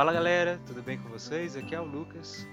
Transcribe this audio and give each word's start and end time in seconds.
Fala 0.00 0.14
galera, 0.14 0.58
tudo 0.66 0.82
bem 0.82 0.98
com 1.02 1.10
vocês? 1.10 1.56
Aqui 1.56 1.74
é 1.74 1.80
o 1.80 1.84
Lucas 1.84 2.46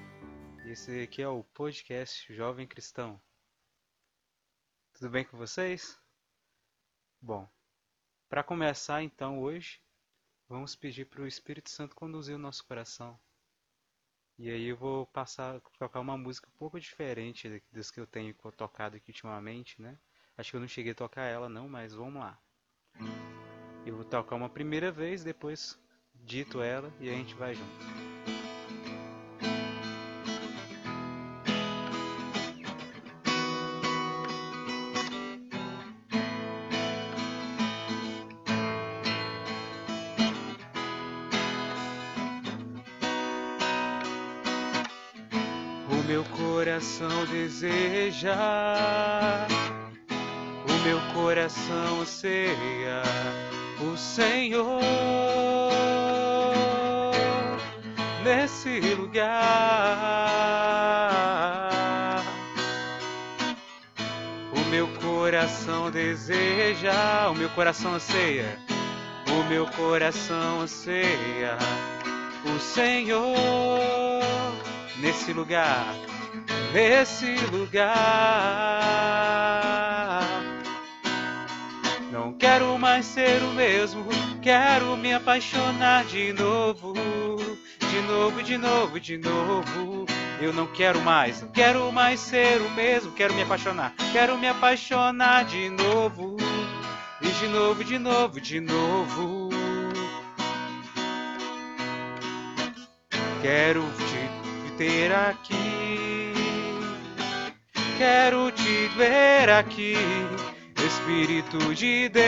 e 0.66 0.72
esse 0.72 1.04
aqui 1.04 1.22
é 1.22 1.28
o 1.30 1.44
podcast 1.44 2.34
Jovem 2.34 2.68
Cristão. 2.68 3.22
Tudo 4.92 5.10
bem 5.10 5.24
com 5.24 5.38
vocês? 5.38 5.98
Bom, 7.22 7.48
para 8.28 8.44
começar 8.44 9.02
então 9.02 9.40
hoje, 9.40 9.80
vamos 10.48 10.76
pedir 10.76 11.06
para 11.06 11.22
o 11.22 11.28
Espírito 11.28 11.70
Santo 11.70 11.96
conduzir 11.96 12.36
o 12.36 12.40
nosso 12.40 12.66
coração. 12.66 13.20
E 14.38 14.50
aí 14.50 14.68
eu 14.68 14.78
vou 14.78 15.06
passar 15.08 15.60
tocar 15.80 16.00
uma 16.00 16.18
música 16.18 16.48
um 16.48 16.58
pouco 16.58 16.80
diferente 16.80 17.62
das 17.72 17.90
que 17.90 18.00
eu 18.00 18.06
tenho 18.06 18.36
tocado 18.56 18.96
aqui 18.96 19.10
ultimamente, 19.10 19.82
né? 19.82 19.98
Acho 20.38 20.52
que 20.52 20.56
eu 20.58 20.62
não 20.62 20.68
cheguei 20.68 20.92
a 20.92 20.96
tocar 20.96 21.24
ela 21.24 21.50
não, 21.50 21.68
mas 21.68 21.94
vamos 21.94 22.22
lá. 22.22 22.40
Eu 23.86 23.96
vou 23.96 24.06
tocar 24.06 24.36
uma 24.36 24.50
primeira 24.50 24.92
vez, 24.92 25.24
depois 25.24 25.80
dito 26.14 26.62
ela 26.62 26.94
e 27.00 27.10
a 27.10 27.14
gente 27.14 27.34
vai 27.34 27.56
junto. 27.56 28.07
Meu 46.08 46.24
coração 46.24 47.26
deseja, 47.26 48.34
o 50.66 50.74
meu 50.86 51.00
coração 51.14 52.02
anseia 52.02 53.02
o 53.82 53.98
Senhor 53.98 54.82
nesse 58.24 58.80
lugar. 58.96 59.28
O 64.54 64.60
meu 64.70 64.88
coração 65.02 65.92
deseja, 65.92 67.30
o 67.30 67.36
meu 67.36 67.50
coração 67.50 67.96
anseia, 67.96 68.58
o 69.30 69.44
meu 69.50 69.66
coração 69.66 70.62
anseia 70.62 71.58
o 72.46 72.60
Senhor 72.60 73.97
nesse 75.00 75.34
lugar, 75.34 75.96
nesse 76.74 77.36
lugar. 77.52 77.88
Não 82.12 82.34
quero 82.34 82.78
mais 82.78 83.06
ser 83.06 83.42
o 83.44 83.54
mesmo, 83.54 84.06
quero 84.42 84.98
me 84.98 85.14
apaixonar 85.14 86.06
de 86.06 86.34
novo 86.34 86.94
de 87.98 88.02
novo, 88.02 88.44
de 88.44 88.58
novo, 88.58 89.00
de 89.00 89.18
novo. 89.18 90.06
Eu 90.40 90.54
não 90.54 90.68
quero 90.68 91.02
mais, 91.02 91.42
não 91.42 91.50
quero 91.50 91.92
mais 91.92 92.20
ser 92.20 92.62
o 92.62 92.70
mesmo, 92.72 93.12
quero 93.14 93.34
me 93.34 93.42
apaixonar, 93.42 93.94
quero 94.12 94.38
me 94.38 94.48
apaixonar 94.48 95.46
de 95.46 95.70
novo. 95.70 96.38
E 97.22 97.28
de 97.28 97.48
novo, 97.48 97.84
de 97.84 97.98
novo, 97.98 98.40
de 98.40 98.60
novo. 98.60 99.50
Quero 103.42 103.82
te 103.82 104.47
ter 104.78 105.12
aqui, 105.12 106.32
quero 107.98 108.52
te 108.52 108.88
ver 108.96 109.50
aqui, 109.50 109.96
Espírito 110.86 111.74
de 111.74 112.08
Deus 112.10 112.28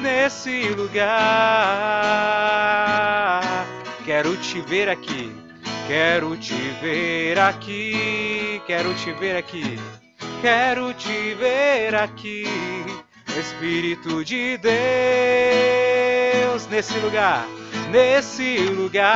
nesse 0.00 0.68
lugar. 0.68 1.10
Quero 4.04 4.36
te 4.36 4.60
ver 4.60 4.88
aqui, 4.88 5.32
quero 5.88 6.36
te 6.36 6.54
ver 6.80 7.36
aqui, 7.40 8.62
quero 8.64 8.94
te 8.94 9.10
ver 9.12 9.36
aqui, 9.36 9.80
quero 10.40 10.94
te 10.94 11.34
ver 11.34 11.96
aqui, 11.96 12.44
Espírito 13.36 14.24
de 14.24 14.56
Deus, 14.58 14.76
nesse 16.68 16.96
lugar, 17.00 17.44
nesse 17.96 18.58
lugar. 18.58 19.08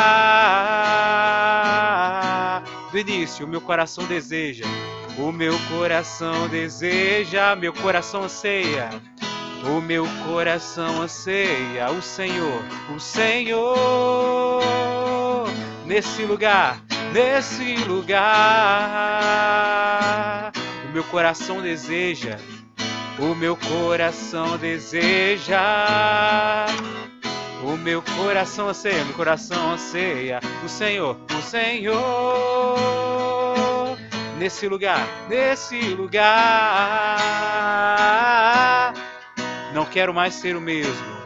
Do 2.91 2.99
início, 2.99 3.47
meu 3.47 3.61
coração 3.61 4.07
deseja, 4.07 4.65
o 5.19 5.31
meu 5.31 5.55
coração 5.69 6.49
deseja, 6.49 7.55
meu 7.55 7.75
coração 7.75 8.25
anseia 8.25 8.89
o 9.63 9.79
meu 9.79 10.07
coração 10.25 11.03
anseia 11.03 11.91
o 11.91 12.01
Senhor, 12.01 12.65
o 12.97 12.99
Senhor, 12.99 14.63
nesse 15.85 16.25
lugar, 16.25 16.83
nesse 17.13 17.75
lugar. 17.85 18.21
O 20.89 20.93
meu 20.93 21.05
coração 21.05 21.61
deseja, 21.61 22.39
o 23.19 23.35
meu 23.35 23.55
coração 23.55 24.57
deseja. 24.57 25.61
O 27.63 27.77
meu 27.77 28.03
coração 28.03 28.69
anseia, 28.69 29.05
meu 29.05 29.15
coração 29.15 29.73
anseia 29.73 30.41
o 30.65 30.69
Senhor, 30.69 31.17
o 31.39 31.43
Senhor. 31.43 32.79
Nesse 34.39 34.67
lugar, 34.67 35.07
nesse 35.29 35.79
lugar. 35.95 36.31
Não 39.75 39.85
quero 39.85 40.15
mais 40.15 40.33
ser 40.35 40.57
o 40.57 40.61
mesmo. 40.61 41.20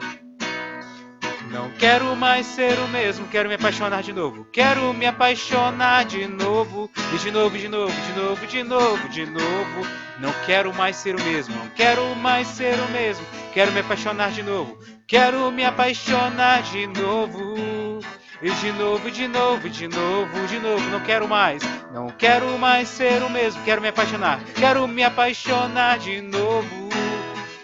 Quero 1.78 2.14
mais 2.16 2.46
ser 2.46 2.78
o 2.78 2.88
mesmo, 2.88 3.26
quero 3.28 3.48
me 3.48 3.56
apaixonar 3.56 4.02
de 4.02 4.12
novo. 4.12 4.46
Quero 4.52 4.92
me 4.94 5.06
apaixonar 5.06 6.04
de 6.04 6.26
novo, 6.26 6.90
e 7.12 7.18
de 7.18 7.30
novo, 7.30 7.58
de 7.58 7.68
novo, 7.68 7.92
de 7.92 8.12
novo, 8.12 8.46
de 8.46 8.62
novo, 8.62 9.08
de 9.08 9.26
novo. 9.26 9.86
Não 10.18 10.32
quero 10.46 10.72
mais 10.72 10.96
ser 10.96 11.16
o 11.16 11.22
mesmo, 11.22 11.54
não 11.56 11.68
quero 11.70 12.14
mais 12.16 12.46
ser 12.48 12.74
o 12.74 12.90
mesmo. 12.90 13.26
Quero 13.52 13.72
me 13.72 13.80
apaixonar 13.80 14.30
de 14.30 14.42
novo. 14.42 14.78
Quero 15.06 15.50
me 15.50 15.64
apaixonar 15.64 16.62
de 16.62 16.86
novo. 16.86 18.00
E 18.42 18.50
de 18.50 18.72
novo, 18.72 19.10
de 19.10 19.26
novo, 19.26 19.70
de 19.70 19.88
novo, 19.88 20.46
de 20.46 20.58
novo, 20.58 20.90
não 20.90 21.00
quero 21.00 21.26
mais, 21.26 21.62
não 21.92 22.08
quero 22.08 22.58
mais 22.58 22.88
ser 22.88 23.22
o 23.22 23.30
mesmo, 23.30 23.62
quero 23.64 23.80
me 23.80 23.88
apaixonar, 23.88 24.38
quero 24.54 24.86
me 24.86 25.02
apaixonar 25.02 25.98
de 25.98 26.20
novo. 26.20 26.90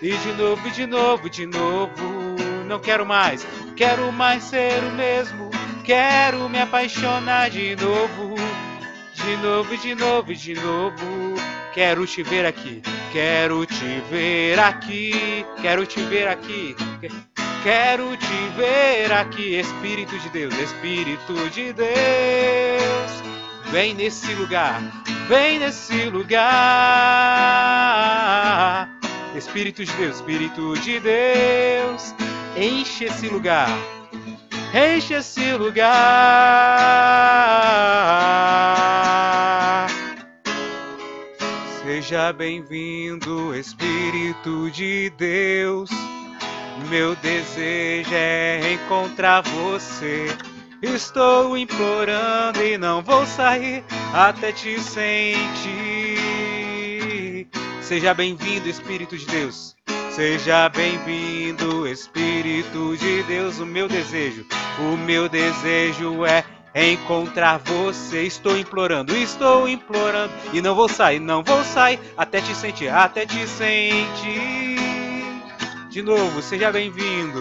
E 0.00 0.16
de 0.16 0.32
novo, 0.32 0.70
de 0.70 0.86
novo, 0.86 1.28
de 1.28 1.44
novo. 1.44 2.49
Não 2.70 2.78
quero 2.78 3.04
mais, 3.04 3.44
quero 3.74 4.12
mais 4.12 4.44
ser 4.44 4.78
o 4.84 4.92
mesmo. 4.92 5.50
Quero 5.84 6.48
me 6.48 6.60
apaixonar 6.60 7.50
de 7.50 7.74
novo. 7.74 8.36
De 9.12 9.36
novo, 9.38 9.76
de 9.76 9.92
novo, 9.96 10.32
de 10.32 10.54
novo. 10.54 11.34
Quero 11.74 12.06
te 12.06 12.22
ver 12.22 12.46
aqui, 12.46 12.80
quero 13.12 13.66
te 13.66 14.00
ver 14.08 14.60
aqui, 14.60 15.44
quero 15.60 15.84
te 15.84 16.00
ver 16.02 16.28
aqui. 16.28 16.76
Quero 17.64 18.16
te 18.16 18.48
ver 18.56 19.12
aqui, 19.12 19.56
Espírito 19.56 20.16
de 20.16 20.28
Deus, 20.28 20.56
Espírito 20.56 21.50
de 21.50 21.72
Deus. 21.72 21.90
Vem 23.72 23.94
nesse 23.94 24.32
lugar, 24.34 24.80
vem 25.28 25.58
nesse 25.58 26.04
lugar. 26.04 26.40
Espírito 29.34 29.84
de 29.84 29.92
Deus, 29.94 30.16
Espírito 30.16 30.74
de 30.80 31.00
Deus, 31.00 32.14
enche 32.56 33.04
esse 33.04 33.28
lugar, 33.28 33.68
enche 34.74 35.14
esse 35.14 35.52
lugar. 35.54 35.90
Seja 41.82 42.32
bem-vindo, 42.32 43.54
Espírito 43.54 44.70
de 44.70 45.10
Deus. 45.16 45.90
Meu 46.88 47.14
desejo 47.16 48.10
é 48.12 48.72
encontrar 48.72 49.42
você. 49.42 50.26
Estou 50.82 51.58
implorando 51.58 52.62
e 52.62 52.78
não 52.78 53.02
vou 53.02 53.26
sair 53.26 53.84
até 54.14 54.50
te 54.50 54.80
sentir. 54.80 55.50
Seja 57.82 58.14
bem-vindo, 58.14 58.68
Espírito 58.68 59.18
de 59.18 59.26
Deus. 59.26 59.76
Seja 60.10 60.68
bem-vindo, 60.68 61.86
Espírito 61.86 62.96
de 62.96 63.22
Deus. 63.22 63.60
O 63.60 63.66
meu 63.66 63.88
desejo, 63.88 64.44
o 64.78 64.96
meu 64.96 65.28
desejo 65.28 66.26
é 66.26 66.44
encontrar 66.74 67.58
você. 67.58 68.24
Estou 68.24 68.58
implorando, 68.58 69.16
estou 69.16 69.68
implorando 69.68 70.32
e 70.52 70.60
não 70.60 70.74
vou 70.74 70.88
sair, 70.88 71.20
não 71.20 71.44
vou 71.44 71.62
sair 71.62 72.00
até 72.16 72.40
te 72.40 72.54
sentir, 72.56 72.88
até 72.88 73.24
te 73.24 73.46
sentir. 73.46 74.80
De 75.88 76.02
novo, 76.02 76.42
seja 76.42 76.72
bem-vindo. 76.72 77.40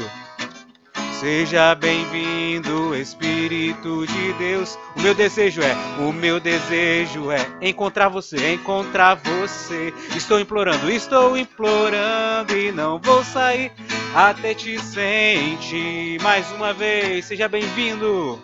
Seja 1.20 1.76
bem-vindo, 1.76 2.96
Espírito 2.96 4.08
de 4.08 4.32
Deus. 4.36 4.80
O 4.96 5.02
meu 5.02 5.14
desejo 5.14 5.62
é, 5.62 5.76
o 6.00 6.14
meu 6.14 6.40
desejo 6.40 7.30
é 7.30 7.46
encontrar 7.62 8.08
você, 8.08 8.54
encontrar 8.54 9.16
você. 9.16 9.94
Estou 10.16 10.40
implorando, 10.40 10.90
estou 10.90 11.38
implorando 11.38 12.56
e 12.56 12.72
não 12.72 12.98
vou 13.00 13.22
sair 13.22 13.70
até 14.16 14.54
te 14.54 14.80
sentir 14.80 16.22
mais 16.22 16.50
uma 16.54 16.74
vez. 16.74 17.26
Seja 17.26 17.50
bem-vindo. 17.50 18.42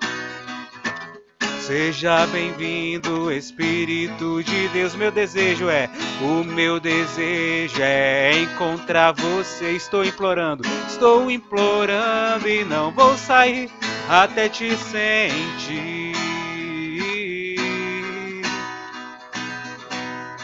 Seja 1.65 2.27
bem-vindo, 2.27 3.31
Espírito 3.31 4.44
de 4.44 4.67
Deus. 4.67 4.94
Meu 4.94 5.12
desejo 5.12 5.67
é, 5.67 5.89
o 6.21 6.44
meu 6.44 6.79
desejo 6.79 7.81
é 7.81 8.38
encontrar 8.38 9.13
você. 9.13 9.71
Estou 9.71 10.06
implorando, 10.06 10.62
estou 10.88 11.31
implorando 11.31 12.47
e 12.47 12.63
não 12.63 12.91
vou 12.91 13.17
sair 13.17 13.71
até 14.07 14.47
te 14.47 14.77
sentir. 14.77 16.13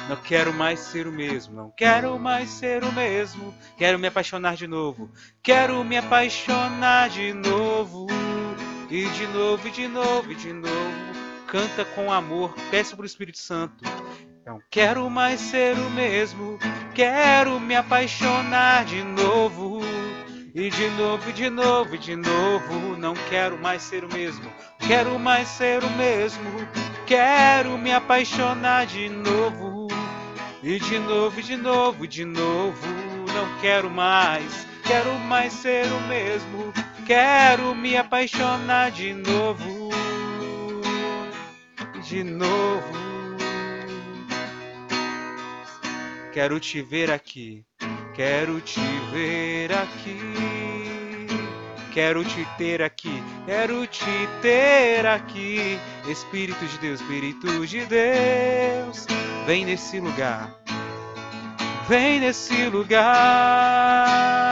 Não 0.10 0.16
quero 0.16 0.52
mais 0.52 0.80
ser 0.80 1.06
o 1.06 1.12
mesmo, 1.12 1.54
não 1.54 1.70
quero 1.70 2.18
mais 2.18 2.50
ser 2.50 2.84
o 2.84 2.92
mesmo. 2.92 3.54
Quero 3.78 4.00
me 4.00 4.08
apaixonar 4.08 4.56
de 4.56 4.66
novo, 4.66 5.12
quero 5.44 5.84
me 5.84 5.98
apaixonar 5.98 7.10
de 7.10 7.32
novo. 7.32 8.08
E 8.92 9.08
de 9.08 9.26
novo, 9.28 9.70
e 9.70 9.72
de 9.72 9.88
novo, 9.88 10.32
e 10.34 10.36
de 10.36 10.52
novo 10.52 11.12
canta 11.48 11.86
com 11.86 12.12
amor, 12.12 12.54
peça 12.70 12.94
para 12.94 13.04
o 13.04 13.06
Espírito 13.06 13.38
Santo. 13.38 13.86
Não 14.46 14.60
quero 14.70 15.10
mais 15.10 15.40
ser 15.40 15.78
o 15.78 15.90
mesmo, 15.92 16.60
quero 16.94 17.58
me 17.58 17.74
apaixonar 17.74 18.84
de 18.84 19.02
novo. 19.02 19.80
E 20.54 20.70
de 20.70 20.90
novo, 20.90 21.30
e 21.30 21.32
de 21.32 21.50
novo, 21.50 21.96
e 21.96 21.98
de 21.98 22.18
novo, 22.18 22.98
não 22.98 23.14
quero 23.30 23.58
mais 23.58 23.82
ser 23.82 24.04
o 24.04 24.14
mesmo, 24.14 24.52
quero 24.86 25.18
mais 25.18 25.48
ser 25.48 25.82
o 25.86 25.90
mesmo, 25.92 26.50
quero 27.08 27.78
me 27.78 27.94
apaixonar 27.94 28.86
de 28.88 29.08
novo. 29.08 29.88
E 30.62 30.78
de 30.80 31.00
novo, 31.00 31.40
e 31.40 31.44
de 31.44 31.56
novo, 31.56 32.04
e 32.04 32.08
de 32.10 32.26
novo, 32.26 32.88
não 33.34 33.58
quero 33.62 33.90
mais, 33.90 34.68
quero 34.84 35.14
mais 35.20 35.54
ser 35.54 35.86
o 35.86 36.02
mesmo, 36.10 36.74
quero 37.06 37.76
me 37.76 37.98
apaixonar 37.98 38.92
de 38.92 39.14
novo 39.14 39.82
de 42.12 42.26
novo. 42.26 42.92
Quero 46.34 46.60
te 46.60 46.82
ver 46.82 47.10
aqui, 47.10 47.64
quero 48.14 48.60
te 48.60 48.82
ver 49.14 49.72
aqui. 49.72 50.20
Quero 51.94 52.24
te 52.24 52.48
ter 52.58 52.82
aqui, 52.82 53.22
quero 53.46 53.86
te 53.88 54.28
ter 54.42 55.06
aqui. 55.06 55.78
Espírito 56.08 56.66
de 56.66 56.78
Deus, 56.80 57.02
Espírito 57.02 57.68
de 57.68 57.86
Deus, 57.86 59.06
vem 59.46 59.66
nesse 59.66 60.00
lugar. 60.00 60.54
Vem 61.88 62.20
nesse 62.22 62.66
lugar. 62.68 64.51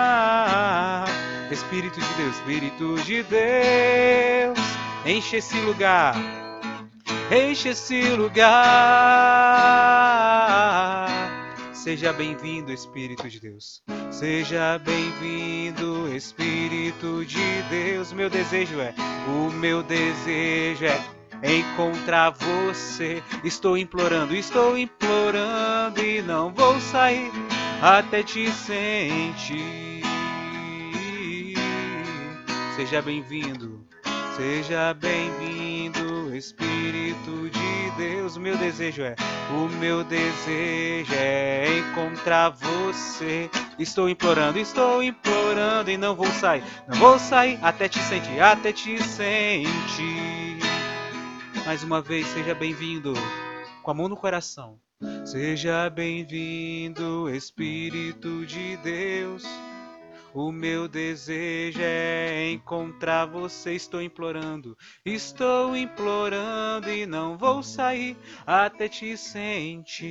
Espírito 1.52 2.00
de 2.00 2.14
Deus, 2.16 2.36
Espírito 2.36 2.96
de 3.04 3.24
Deus, 3.24 4.60
enche 5.06 5.38
esse 5.38 5.60
lugar 5.62 6.16
enche 7.32 7.70
esse 7.70 8.02
lugar. 8.16 8.50
Seja 11.74 12.12
bem-vindo, 12.12 12.72
Espírito 12.72 13.30
de 13.30 13.40
Deus. 13.40 13.82
Seja 14.12 14.80
bem-vindo, 14.80 16.14
Espírito 16.14 17.26
de 17.26 17.62
Deus. 17.70 18.12
Meu 18.12 18.30
desejo 18.30 18.80
é, 18.80 18.94
o 19.28 19.52
meu 19.52 19.82
desejo 19.84 20.86
é 20.86 21.00
encontrar 21.56 22.32
você. 22.32 23.24
Estou 23.44 23.78
implorando, 23.78 24.36
estou 24.36 24.78
implorando 24.78 26.02
e 26.04 26.22
não 26.22 26.54
vou 26.54 26.80
sair 26.82 27.32
até 27.82 28.24
te 28.24 28.52
sentir. 28.52 29.99
Seja 32.80 33.02
bem-vindo, 33.02 33.86
seja 34.38 34.94
bem-vindo. 34.94 36.34
Espírito 36.34 37.50
de 37.50 37.92
Deus, 37.98 38.38
meu 38.38 38.58
desejo 38.58 39.02
é, 39.02 39.18
o 39.52 39.68
meu 39.80 40.02
desejo 40.02 41.14
é 41.14 41.78
encontrar 41.78 42.52
você. 42.52 43.50
Estou 43.78 44.08
implorando, 44.08 44.58
estou 44.58 45.04
implorando 45.04 45.92
e 45.92 45.98
não 45.98 46.16
vou 46.16 46.28
sair, 46.28 46.64
não 46.88 46.98
vou 46.98 47.20
sair 47.20 47.60
até 47.62 47.90
te 47.90 48.00
sentir, 48.00 48.40
até 48.40 48.72
te 48.72 48.98
sentir. 49.04 50.60
Mais 51.66 51.84
uma 51.84 52.02
vez, 52.02 52.28
seja 52.28 52.56
bem-vindo, 52.56 53.12
com 53.84 53.92
a 53.92 53.94
mão 53.94 54.08
no 54.08 54.16
coração. 54.16 54.80
Seja 55.26 55.90
bem-vindo, 55.90 57.30
Espírito 57.30 58.46
de 58.46 58.78
Deus. 58.78 59.44
O 60.34 60.52
meu 60.52 60.88
desejo 60.88 61.80
é 61.82 62.52
encontrar 62.52 63.26
você. 63.26 63.74
Estou 63.74 64.02
implorando, 64.02 64.78
estou 65.04 65.76
implorando 65.76 66.90
e 66.90 67.06
não 67.06 67.38
vou 67.38 67.64
sair 67.64 68.16
até 68.46 68.88
te 68.88 69.18
sentir. 69.18 70.06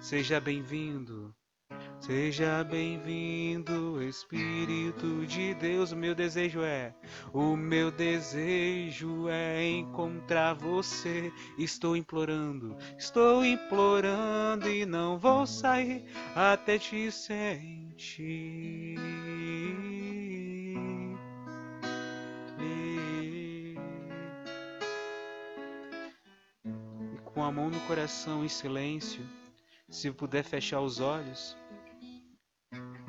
Seja 0.00 0.40
bem-vindo. 0.40 1.32
Seja 2.00 2.64
bem-vindo, 2.64 4.02
Espírito 4.02 5.26
de 5.26 5.52
Deus. 5.52 5.92
O 5.92 5.96
meu 5.96 6.14
desejo 6.14 6.62
é, 6.62 6.94
o 7.30 7.54
meu 7.54 7.90
desejo 7.90 9.28
é 9.28 9.68
encontrar 9.68 10.54
você. 10.54 11.30
Estou 11.58 11.94
implorando, 11.94 12.74
estou 12.98 13.44
implorando 13.44 14.66
e 14.66 14.86
não 14.86 15.18
vou 15.18 15.46
sair 15.46 16.06
até 16.34 16.78
te 16.78 17.12
sentir. 17.12 18.98
E 22.58 23.76
com 27.26 27.44
a 27.44 27.52
mão 27.52 27.68
no 27.68 27.80
coração 27.80 28.42
em 28.42 28.48
silêncio, 28.48 29.22
se 29.90 30.10
puder 30.12 30.44
fechar 30.44 30.80
os 30.80 30.98
olhos, 30.98 31.54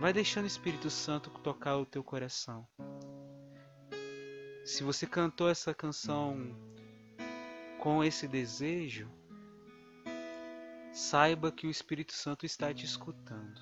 Vai 0.01 0.11
deixando 0.11 0.45
o 0.45 0.47
Espírito 0.47 0.89
Santo 0.89 1.29
tocar 1.29 1.77
o 1.77 1.85
teu 1.85 2.03
coração. 2.03 2.67
Se 4.65 4.83
você 4.83 5.05
cantou 5.05 5.47
essa 5.47 5.75
canção 5.75 6.57
com 7.77 8.03
esse 8.03 8.27
desejo, 8.27 9.07
saiba 10.91 11.51
que 11.51 11.67
o 11.67 11.69
Espírito 11.69 12.13
Santo 12.13 12.47
está 12.47 12.73
te 12.73 12.83
escutando. 12.83 13.61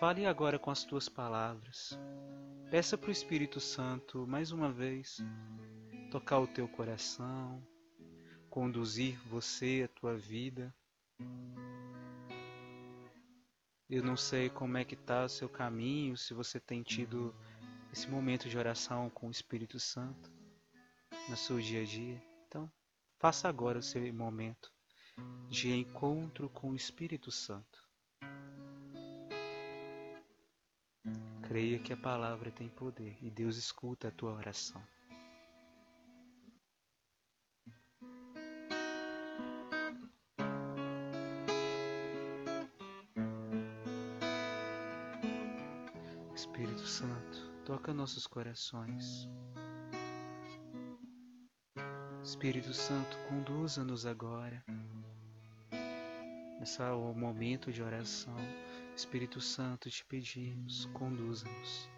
Fale 0.00 0.26
agora 0.26 0.58
com 0.58 0.72
as 0.72 0.82
tuas 0.82 1.08
palavras. 1.08 1.96
Peça 2.72 2.98
para 2.98 3.08
o 3.08 3.12
Espírito 3.12 3.60
Santo 3.60 4.26
mais 4.26 4.50
uma 4.50 4.72
vez 4.72 5.22
tocar 6.10 6.40
o 6.40 6.48
teu 6.48 6.66
coração 6.66 7.62
conduzir 8.54 9.18
você, 9.26 9.82
a 9.84 9.88
tua 9.88 10.16
vida. 10.16 10.72
Eu 13.90 14.00
não 14.00 14.16
sei 14.16 14.48
como 14.48 14.76
é 14.76 14.84
que 14.84 14.94
está 14.94 15.24
o 15.24 15.28
seu 15.28 15.48
caminho, 15.48 16.16
se 16.16 16.32
você 16.32 16.60
tem 16.60 16.80
tido 16.80 17.34
esse 17.92 18.08
momento 18.08 18.48
de 18.48 18.56
oração 18.56 19.10
com 19.10 19.26
o 19.26 19.30
Espírito 19.32 19.80
Santo 19.80 20.30
no 21.28 21.36
seu 21.36 21.60
dia 21.60 21.82
a 21.82 21.84
dia. 21.84 22.22
Então, 22.46 22.70
faça 23.18 23.48
agora 23.48 23.80
o 23.80 23.82
seu 23.82 24.14
momento 24.14 24.70
de 25.48 25.74
encontro 25.74 26.48
com 26.48 26.70
o 26.70 26.76
Espírito 26.76 27.32
Santo. 27.32 27.82
Creia 31.42 31.80
que 31.80 31.92
a 31.92 31.96
palavra 31.96 32.52
tem 32.52 32.68
poder 32.68 33.18
e 33.20 33.28
Deus 33.32 33.56
escuta 33.56 34.06
a 34.06 34.12
tua 34.12 34.32
oração. 34.32 34.93
Toca 47.84 47.92
nossos 47.92 48.26
corações. 48.26 49.28
Espírito 52.22 52.72
Santo, 52.72 53.14
conduza-nos 53.28 54.06
agora 54.06 54.64
nesse 56.58 56.80
momento 57.14 57.70
de 57.70 57.82
oração. 57.82 58.36
Espírito 58.96 59.38
Santo, 59.38 59.90
te 59.90 60.02
pedimos, 60.06 60.86
conduza-nos. 60.94 61.93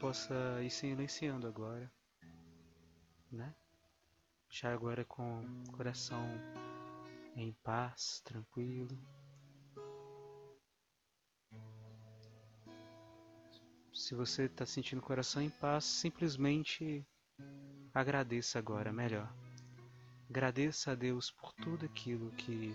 Possa 0.00 0.34
ir 0.62 0.70
silenciando 0.70 1.46
agora, 1.46 1.92
né? 3.30 3.54
Já 4.48 4.72
agora 4.72 5.04
com 5.04 5.44
o 5.68 5.72
coração 5.72 6.26
em 7.36 7.52
paz, 7.62 8.22
tranquilo. 8.24 8.98
Se 13.92 14.14
você 14.14 14.44
está 14.44 14.64
sentindo 14.64 15.00
o 15.00 15.04
coração 15.04 15.42
em 15.42 15.50
paz, 15.50 15.84
simplesmente 15.84 17.06
agradeça 17.92 18.58
agora, 18.58 18.90
melhor. 18.90 19.30
Agradeça 20.30 20.92
a 20.92 20.94
Deus 20.94 21.30
por 21.30 21.52
tudo 21.52 21.84
aquilo 21.84 22.30
que 22.32 22.74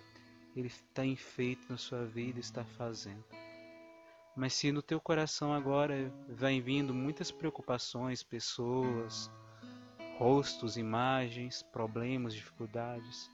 Ele 0.55 0.69
tem 0.93 1.15
feito 1.15 1.67
na 1.71 1.77
sua 1.77 2.05
vida 2.05 2.37
e 2.37 2.41
está 2.41 2.63
fazendo. 2.63 3.25
Mas 4.35 4.53
se 4.53 4.71
no 4.71 4.81
teu 4.81 4.99
coração 4.99 5.53
agora 5.53 6.11
vem 6.27 6.61
vindo 6.61 6.93
muitas 6.93 7.31
preocupações, 7.31 8.21
pessoas, 8.21 9.31
rostos, 10.17 10.75
imagens, 10.75 11.63
problemas, 11.63 12.33
dificuldades, 12.33 13.31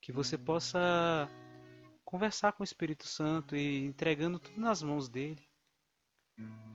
que 0.00 0.12
você 0.12 0.38
possa 0.38 1.28
conversar 2.04 2.52
com 2.52 2.62
o 2.62 2.64
Espírito 2.64 3.06
Santo 3.06 3.54
e 3.54 3.84
entregando 3.84 4.38
tudo 4.38 4.60
nas 4.60 4.82
mãos 4.82 5.08
dele, 5.08 5.46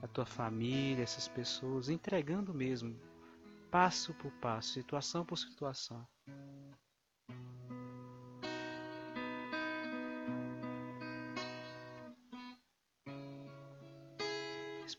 a 0.02 0.06
tua 0.06 0.26
família, 0.26 1.02
essas 1.02 1.28
pessoas, 1.28 1.88
entregando 1.88 2.54
mesmo, 2.54 2.98
passo 3.70 4.14
por 4.14 4.30
passo, 4.32 4.72
situação 4.74 5.24
por 5.24 5.36
situação. 5.36 6.06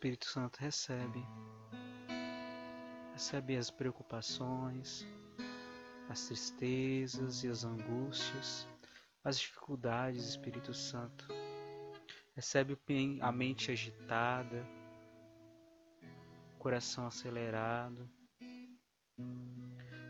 Espírito 0.02 0.26
Santo 0.26 0.58
recebe, 0.58 1.24
recebe 3.14 3.56
as 3.56 3.70
preocupações, 3.70 5.06
as 6.10 6.26
tristezas 6.26 7.44
e 7.44 7.48
as 7.48 7.64
angústias, 7.64 8.68
as 9.24 9.40
dificuldades, 9.40 10.28
Espírito 10.28 10.74
Santo. 10.74 11.28
Recebe 12.36 12.76
a 13.22 13.32
mente 13.32 13.72
agitada, 13.72 14.68
coração 16.58 17.06
acelerado. 17.06 18.10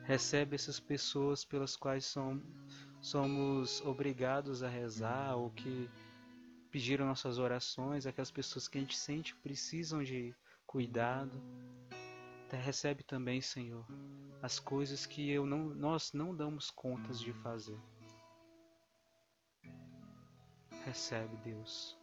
Recebe 0.06 0.56
essas 0.56 0.80
pessoas 0.80 1.44
pelas 1.44 1.76
quais 1.76 2.16
somos 3.02 3.82
obrigados 3.82 4.64
a 4.64 4.70
rezar 4.70 5.36
ou 5.36 5.50
que 5.52 5.90
pediram 6.72 7.06
nossas 7.06 7.38
orações, 7.38 8.06
aquelas 8.06 8.32
pessoas 8.32 8.68
que 8.68 8.78
a 8.78 8.82
gente 8.82 8.98
sente 8.98 9.36
precisam 9.36 10.04
de 10.04 10.34
cuidado. 10.66 11.42
Recebe 12.50 13.04
também, 13.04 13.42
Senhor, 13.42 13.86
as 14.42 14.60
coisas 14.60 15.06
que 15.06 15.30
eu 15.30 15.46
não, 15.46 15.70
nós 15.70 16.12
não 16.12 16.36
damos 16.36 16.70
contas 16.70 17.20
de 17.20 17.32
fazer. 17.34 17.80
Recebe, 20.86 21.36
Deus. 21.38 21.98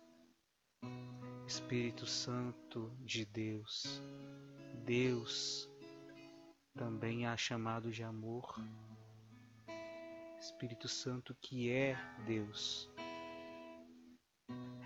Espírito 1.46 2.06
Santo 2.06 2.92
de 3.00 3.24
Deus, 3.24 4.02
Deus 4.84 5.68
também 6.76 7.26
há 7.26 7.36
chamado 7.36 7.90
de 7.90 8.02
amor. 8.02 8.54
Espírito 10.38 10.86
Santo 10.88 11.34
que 11.40 11.70
é 11.70 11.96
Deus, 12.26 12.88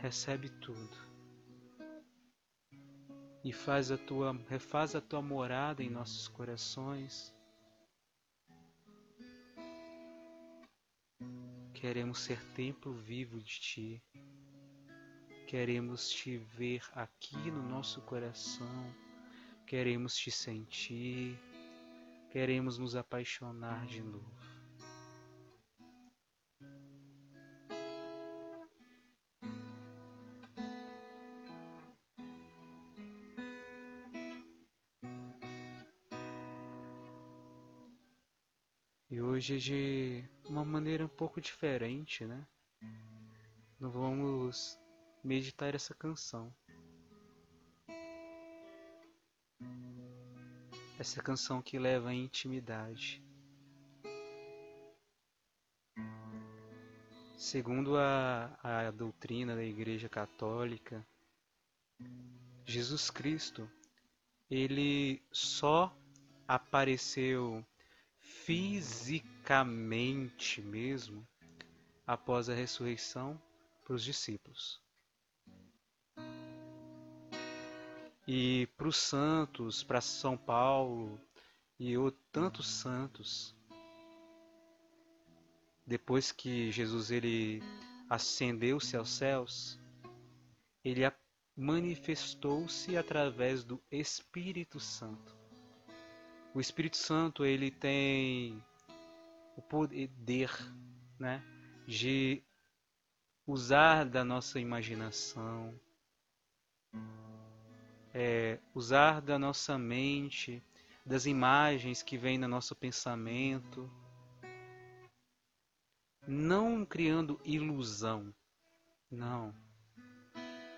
recebe 0.03 0.49
tudo 0.49 0.97
e 3.45 3.53
faz 3.53 3.93
a 3.93 3.97
tua, 3.97 4.33
refaz 4.49 4.97
a 4.97 5.01
tua 5.01 5.23
morada 5.23 5.81
em 5.81 5.89
nossos 5.89 6.27
corações. 6.27 7.33
Queremos 11.73 12.19
ser 12.19 12.43
templo 12.55 12.93
vivo 12.93 13.41
de 13.41 13.61
Ti. 13.61 14.03
Queremos 15.47 16.11
Te 16.11 16.37
ver 16.37 16.83
aqui 16.95 17.51
no 17.53 17.63
nosso 17.63 18.01
coração. 18.03 18.93
Queremos 19.65 20.17
Te 20.17 20.33
sentir. 20.33 21.39
Queremos 22.33 22.77
nos 22.77 22.97
apaixonar 22.97 23.87
de 23.87 24.03
novo. 24.03 24.42
Hoje 39.21 39.59
de 39.59 40.25
uma 40.49 40.65
maneira 40.65 41.05
um 41.05 41.09
pouco 41.09 41.41
diferente, 41.41 42.25
né? 42.25 42.47
Não 43.79 43.91
vamos 43.91 44.79
meditar 45.23 45.75
essa 45.75 45.95
canção. 45.95 46.55
Essa 50.99 51.23
canção 51.23 51.61
que 51.61 51.79
leva 51.79 52.11
à 52.11 52.15
intimidade. 52.15 53.23
Segundo 57.37 57.99
a, 57.99 58.57
a 58.63 58.91
doutrina 58.93 59.57
da 59.57 59.65
Igreja 59.65 60.09
Católica, 60.09 61.05
Jesus 62.65 63.11
Cristo, 63.11 63.69
ele 64.49 65.21
só 65.33 65.95
apareceu 66.47 67.67
fisicamente 68.23 70.63
mesmo 70.63 71.29
após 72.07 72.49
a 72.49 72.55
ressurreição 72.55 73.39
para 73.85 73.95
os 73.95 74.03
discípulos. 74.03 74.81
E 78.27 78.69
para 78.77 78.89
os 78.89 78.97
santos, 78.97 79.83
para 79.83 80.01
São 80.01 80.37
Paulo 80.37 81.21
e 81.79 81.95
tantos 82.31 82.69
santos, 82.69 83.55
depois 85.85 86.31
que 86.31 86.71
Jesus 86.71 87.11
ele 87.11 87.61
ascendeu-se 88.09 88.97
aos 88.97 89.11
céus, 89.11 89.81
ele 90.85 91.01
manifestou-se 91.57 92.97
através 92.97 93.65
do 93.65 93.83
Espírito 93.91 94.79
Santo. 94.79 95.42
O 96.55 96.61
Espírito 96.61 96.99
Santo 96.99 97.47
ele 97.47 97.71
tem 97.71 98.63
o 99.57 99.63
poder, 99.63 100.51
né, 101.19 101.43
de 101.87 102.43
usar 103.47 104.05
da 104.05 104.23
nossa 104.23 104.61
imaginação, 104.61 105.75
é, 108.13 108.59
usar 108.75 109.23
da 109.23 109.39
nossa 109.39 109.79
mente, 109.79 110.63
das 111.07 111.25
imagens 111.25 112.03
que 112.03 112.19
vêm 112.19 112.37
no 112.37 112.47
nosso 112.47 112.77
pensamento, 112.77 113.91
não 116.29 116.85
criando 116.85 117.41
ilusão, 117.47 118.33
não, 119.11 119.55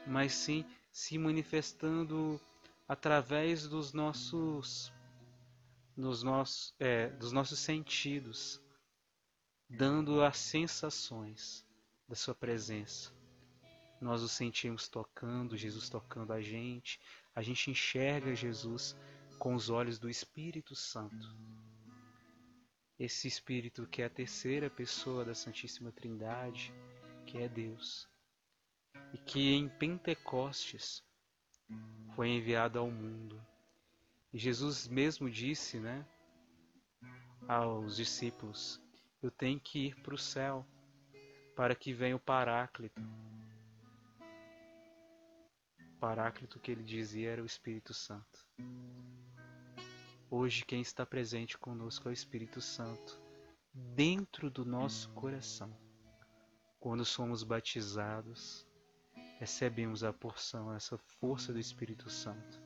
mas 0.06 0.32
sim 0.32 0.64
se 0.92 1.18
manifestando 1.18 2.40
através 2.86 3.66
dos 3.66 3.92
nossos 3.92 4.93
nos 5.96 6.22
nossos, 6.22 6.74
é, 6.78 7.08
dos 7.10 7.32
nossos 7.32 7.58
sentidos, 7.58 8.60
dando 9.68 10.22
as 10.22 10.36
sensações 10.36 11.66
da 12.08 12.14
Sua 12.14 12.34
presença. 12.34 13.12
Nós 14.00 14.22
o 14.22 14.28
sentimos 14.28 14.88
tocando, 14.88 15.56
Jesus 15.56 15.88
tocando 15.88 16.32
a 16.32 16.40
gente, 16.40 17.00
a 17.34 17.42
gente 17.42 17.70
enxerga 17.70 18.34
Jesus 18.34 18.96
com 19.38 19.54
os 19.54 19.70
olhos 19.70 19.98
do 19.98 20.10
Espírito 20.10 20.74
Santo. 20.74 21.34
Esse 22.98 23.26
Espírito 23.26 23.86
que 23.86 24.02
é 24.02 24.06
a 24.06 24.10
terceira 24.10 24.68
pessoa 24.68 25.24
da 25.24 25.34
Santíssima 25.34 25.90
Trindade, 25.90 26.72
que 27.26 27.38
é 27.38 27.48
Deus, 27.48 28.08
e 29.12 29.18
que 29.18 29.52
em 29.52 29.68
Pentecostes 29.68 31.02
foi 32.14 32.28
enviado 32.28 32.78
ao 32.78 32.90
mundo 32.90 33.44
Jesus 34.36 34.88
mesmo 34.88 35.30
disse, 35.30 35.78
né, 35.78 36.04
aos 37.46 37.96
discípulos: 37.96 38.82
Eu 39.22 39.30
tenho 39.30 39.60
que 39.60 39.86
ir 39.86 39.94
para 40.02 40.14
o 40.14 40.18
céu 40.18 40.66
para 41.54 41.76
que 41.76 41.92
venha 41.92 42.16
o 42.16 42.20
Paráclito. 42.20 43.00
O 45.78 45.98
Paráclito 46.00 46.58
que 46.58 46.72
ele 46.72 46.82
dizia 46.82 47.30
era 47.30 47.42
o 47.42 47.46
Espírito 47.46 47.94
Santo. 47.94 48.44
Hoje 50.28 50.64
quem 50.64 50.80
está 50.80 51.06
presente 51.06 51.56
conosco 51.56 52.08
é 52.08 52.10
o 52.10 52.12
Espírito 52.12 52.60
Santo, 52.60 53.22
dentro 53.72 54.50
do 54.50 54.64
nosso 54.64 55.10
coração. 55.10 55.72
Quando 56.80 57.04
somos 57.04 57.44
batizados, 57.44 58.66
recebemos 59.38 60.02
a 60.02 60.12
porção, 60.12 60.74
essa 60.74 60.98
força 60.98 61.52
do 61.52 61.60
Espírito 61.60 62.10
Santo. 62.10 62.63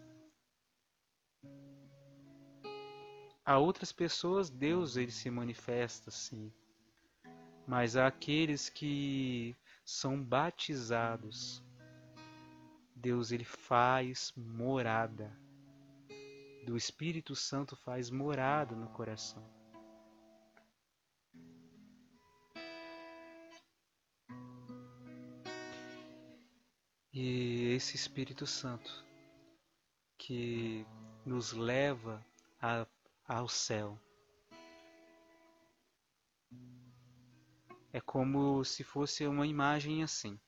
A 3.49 3.57
outras 3.57 3.91
pessoas, 3.93 4.51
Deus 4.51 4.99
ele 4.99 5.11
se 5.11 5.31
manifesta 5.31 6.11
sim, 6.11 6.53
mas 7.67 7.97
há 7.97 8.07
aqueles 8.07 8.69
que 8.69 9.57
são 9.83 10.23
batizados, 10.23 11.65
Deus 12.95 13.33
ele 13.33 13.45
faz 13.45 14.35
morada. 14.37 15.35
Do 16.67 16.77
Espírito 16.77 17.35
Santo 17.35 17.75
faz 17.75 18.11
morada 18.11 18.77
no 18.77 18.91
coração. 18.91 19.43
E 27.15 27.73
esse 27.75 27.97
Espírito 27.97 28.47
Santo 28.47 29.07
que 30.19 30.87
nos 31.25 31.55
leva 31.55 32.23
a, 32.61 32.87
ao 33.29 33.47
céu. 33.47 34.01
É 37.93 38.01
como 38.01 38.65
se 38.65 38.83
fosse 38.83 39.27
uma 39.27 39.47
imagem 39.47 40.03
assim. 40.03 40.41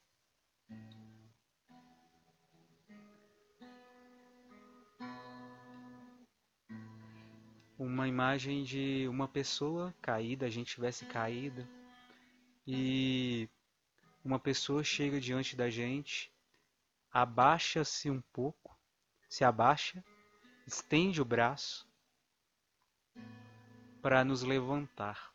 Uma 7.79 8.09
imagem 8.09 8.65
de 8.65 9.07
uma 9.09 9.29
pessoa 9.29 9.95
caída, 10.01 10.47
a 10.47 10.51
gente 10.51 10.75
tivesse 10.75 11.05
caído, 11.05 11.67
e 12.67 13.49
uma 14.25 14.39
pessoa 14.39 14.83
chega 14.83 15.21
diante 15.21 15.55
da 15.57 15.69
gente, 15.69 16.33
abaixa-se 17.11 18.11
um 18.11 18.23
pouco, 18.33 18.79
se 19.29 19.45
abaixa, 19.45 20.05
estende 20.67 21.23
o 21.23 21.25
braço 21.25 21.90
para 24.01 24.25
nos 24.25 24.43
levantar. 24.43 25.33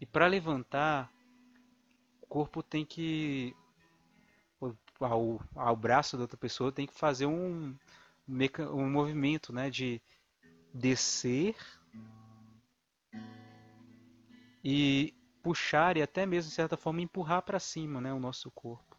E 0.00 0.06
para 0.06 0.26
levantar, 0.26 1.12
o 2.22 2.26
corpo 2.26 2.62
tem 2.62 2.84
que. 2.84 3.54
Ao, 5.00 5.40
ao 5.54 5.76
braço 5.76 6.16
da 6.16 6.22
outra 6.22 6.36
pessoa 6.36 6.72
tem 6.72 6.86
que 6.86 6.94
fazer 6.94 7.26
um, 7.26 7.76
um 8.28 8.90
movimento 8.90 9.52
né, 9.52 9.70
de 9.70 10.02
descer 10.74 11.56
e 14.64 15.14
puxar 15.40 15.96
e 15.96 16.02
até 16.02 16.26
mesmo, 16.26 16.48
de 16.48 16.54
certa 16.54 16.76
forma, 16.76 17.00
empurrar 17.00 17.42
para 17.42 17.60
cima 17.60 18.00
né, 18.00 18.12
o 18.12 18.18
nosso 18.18 18.50
corpo. 18.50 18.96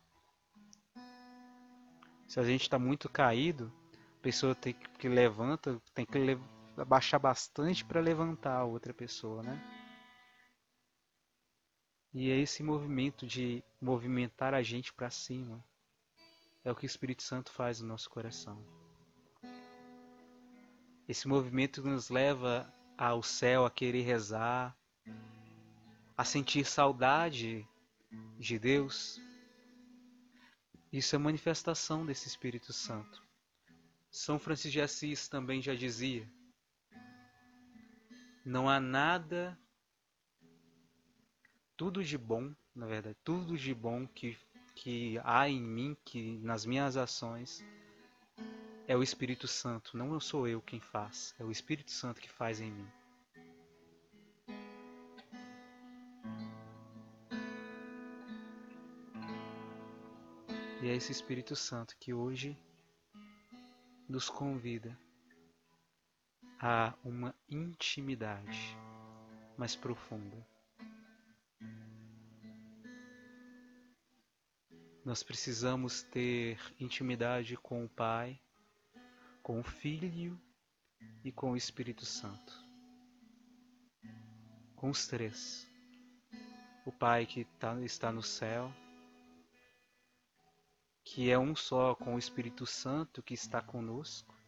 Se 2.28 2.40
a 2.40 2.44
gente 2.44 2.62
está 2.62 2.80
muito 2.80 3.10
caído, 3.10 3.72
a 4.20 4.22
pessoa 4.22 4.56
tem 4.56 4.74
que, 4.74 5.10
levanta, 5.10 5.82
tem 5.94 6.06
que 6.06 6.18
abaixar 6.80 7.20
bastante 7.20 7.84
para 7.84 8.02
levantar 8.02 8.58
a 8.58 8.66
outra 8.66 8.94
pessoa, 8.94 9.44
né? 9.44 9.60
E 12.14 12.32
é 12.32 12.38
esse 12.38 12.64
movimento 12.64 13.28
de 13.28 13.64
movimentar 13.80 14.54
a 14.54 14.64
gente 14.64 14.92
para 14.92 15.10
cima 15.10 15.64
é 16.64 16.72
o 16.72 16.76
que 16.76 16.86
o 16.86 16.88
Espírito 16.88 17.24
Santo 17.24 17.52
faz 17.52 17.80
no 17.80 17.88
nosso 17.88 18.10
coração. 18.10 18.64
Esse 21.08 21.28
movimento 21.28 21.82
nos 21.82 22.10
leva 22.10 22.72
ao 22.98 23.24
céu 23.24 23.66
a 23.66 23.72
querer 23.72 24.02
rezar, 24.02 24.78
a 26.18 26.24
sentir 26.24 26.66
saudade 26.66 27.68
de 28.38 28.60
Deus. 28.60 29.20
Isso 30.92 31.16
é 31.16 31.20
manifestação 31.20 32.06
desse 32.06 32.28
Espírito 32.28 32.74
Santo. 32.74 33.24
São 34.12 34.38
Francisco 34.38 34.74
de 34.74 34.82
Assis 34.82 35.28
também 35.28 35.62
já 35.62 35.74
dizia: 35.74 36.30
não 38.46 38.70
há 38.70 38.80
nada 38.80 39.58
tudo 41.76 42.04
de 42.04 42.18
bom, 42.18 42.54
na 42.76 42.86
verdade, 42.86 43.18
tudo 43.24 43.58
de 43.58 43.74
bom 43.74 44.06
que, 44.08 44.38
que 44.76 45.20
há 45.24 45.48
em 45.48 45.62
mim, 45.62 45.96
que 46.04 46.38
nas 46.40 46.66
minhas 46.66 46.98
ações, 46.98 47.64
é 48.88 48.98
o 48.98 49.04
Espírito 49.04 49.48
Santo. 49.48 49.96
Não 49.96 50.20
sou 50.20 50.48
eu 50.48 50.62
quem 50.62 50.80
faz, 50.80 51.34
é 51.40 51.44
o 51.44 51.52
Espírito 51.52 51.92
Santo 51.92 52.20
que 52.20 52.30
faz 52.30 52.60
em 52.60 52.72
mim. 52.72 52.88
E 60.82 60.88
é 60.88 60.96
esse 60.96 61.12
Espírito 61.12 61.56
Santo 61.56 61.96
que 62.00 62.14
hoje 62.14 62.58
nos 64.08 64.30
convida 64.30 64.98
a 66.60 66.94
uma 67.06 67.34
intimidade 67.50 68.78
mais 69.58 69.76
profunda. 69.78 70.46
Nós 75.06 75.24
precisamos 75.24 76.04
ter 76.04 76.60
intimidade 76.80 77.56
com 77.56 77.86
o 77.86 77.90
Pai, 77.90 78.40
com 79.42 79.60
o 79.60 79.64
Filho 79.64 80.40
e 81.24 81.32
com 81.32 81.52
o 81.52 81.58
Espírito 81.58 82.06
Santo. 82.06 82.54
Com 84.76 84.90
os 84.90 85.08
três. 85.08 85.66
O 86.86 86.92
Pai 86.92 87.26
que 87.26 87.46
tá, 87.58 87.80
está 87.82 88.12
no 88.12 88.22
céu, 88.22 88.72
que 91.06 91.32
é 91.32 91.40
um 91.40 91.56
só 91.56 91.96
com 91.96 92.16
o 92.16 92.20
Espírito 92.20 92.66
Santo 92.66 93.24
que 93.24 93.34
está 93.34 93.62
conosco, 93.62 94.39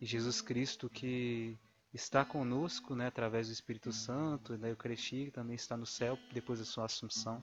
e 0.00 0.06
Jesus 0.06 0.40
Cristo 0.40 0.88
que 0.88 1.58
está 1.92 2.24
conosco 2.24 2.94
né, 2.94 3.06
através 3.06 3.48
do 3.48 3.52
Espírito 3.52 3.92
Santo, 3.92 4.56
da 4.56 4.68
Eucaristia, 4.68 5.26
que 5.26 5.30
também 5.30 5.56
está 5.56 5.76
no 5.76 5.86
céu 5.86 6.18
depois 6.32 6.58
da 6.58 6.64
sua 6.64 6.86
assunção, 6.86 7.42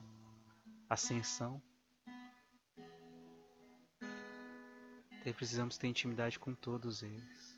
ascensão. 0.88 1.62
E 5.24 5.32
precisamos 5.32 5.76
ter 5.76 5.86
intimidade 5.86 6.38
com 6.38 6.54
todos 6.54 7.02
eles. 7.02 7.57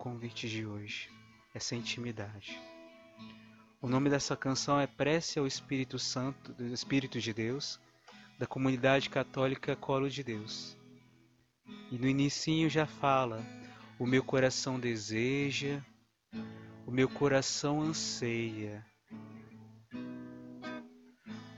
Convite 0.00 0.48
de 0.48 0.64
hoje, 0.64 1.10
essa 1.52 1.76
intimidade. 1.76 2.58
O 3.82 3.86
nome 3.86 4.08
dessa 4.08 4.34
canção 4.34 4.80
é 4.80 4.86
Prece 4.86 5.38
ao 5.38 5.46
Espírito 5.46 5.98
Santo, 5.98 6.54
do 6.54 6.72
Espírito 6.72 7.20
de 7.20 7.34
Deus, 7.34 7.78
da 8.38 8.46
comunidade 8.46 9.10
católica 9.10 9.76
Colo 9.76 10.08
de 10.08 10.24
Deus. 10.24 10.74
E 11.92 11.98
no 11.98 12.08
inicinho 12.08 12.70
já 12.70 12.86
fala: 12.86 13.44
o 13.98 14.06
meu 14.06 14.24
coração 14.24 14.80
deseja, 14.80 15.84
o 16.86 16.90
meu 16.90 17.08
coração 17.08 17.82
anseia. 17.82 18.82